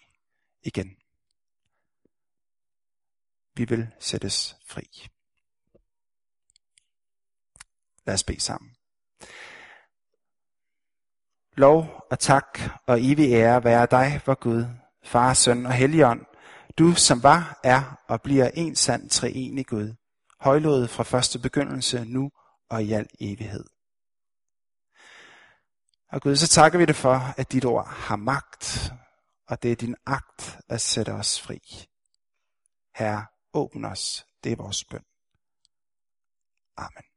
igen. 0.63 0.97
Vi 3.55 3.65
vil 3.65 3.87
sættes 3.99 4.55
fri. 4.67 5.07
Lad 8.05 8.13
os 8.13 8.23
bede 8.23 8.39
sammen. 8.39 8.75
Lov 11.57 12.05
og 12.11 12.19
tak 12.19 12.59
og 12.87 12.97
evig 13.01 13.31
ære 13.33 13.63
være 13.63 13.87
dig, 13.91 14.21
vor 14.25 14.35
Gud, 14.35 14.65
Far, 15.03 15.33
Søn 15.33 15.65
og 15.65 15.73
Helligånd, 15.73 16.25
du 16.77 16.93
som 16.93 17.23
var, 17.23 17.59
er 17.63 17.99
og 18.07 18.21
bliver 18.21 18.49
en 18.49 18.75
sand 18.75 19.09
treenig 19.09 19.67
Gud, 19.67 19.93
højlået 20.39 20.89
fra 20.89 21.03
første 21.03 21.39
begyndelse, 21.39 22.05
nu 22.05 22.31
og 22.69 22.83
i 22.83 22.91
al 22.91 23.07
evighed. 23.19 23.72
Og 26.13 26.21
Gud, 26.21 26.35
så 26.35 26.47
takker 26.47 26.79
vi 26.79 26.85
dig 26.85 26.95
for, 26.95 27.33
at 27.37 27.51
dit 27.51 27.65
ord 27.65 27.87
har 27.87 28.15
magt, 28.15 28.93
og 29.47 29.63
det 29.63 29.71
er 29.71 29.75
din 29.75 29.95
agt 30.05 30.59
at 30.69 30.81
sætte 30.81 31.09
os 31.09 31.41
fri. 31.41 31.59
Herre, 32.95 33.25
åbn 33.53 33.85
os. 33.85 34.25
Det 34.43 34.51
er 34.51 34.55
vores 34.55 34.83
bøn. 34.83 35.03
Amen. 36.77 37.12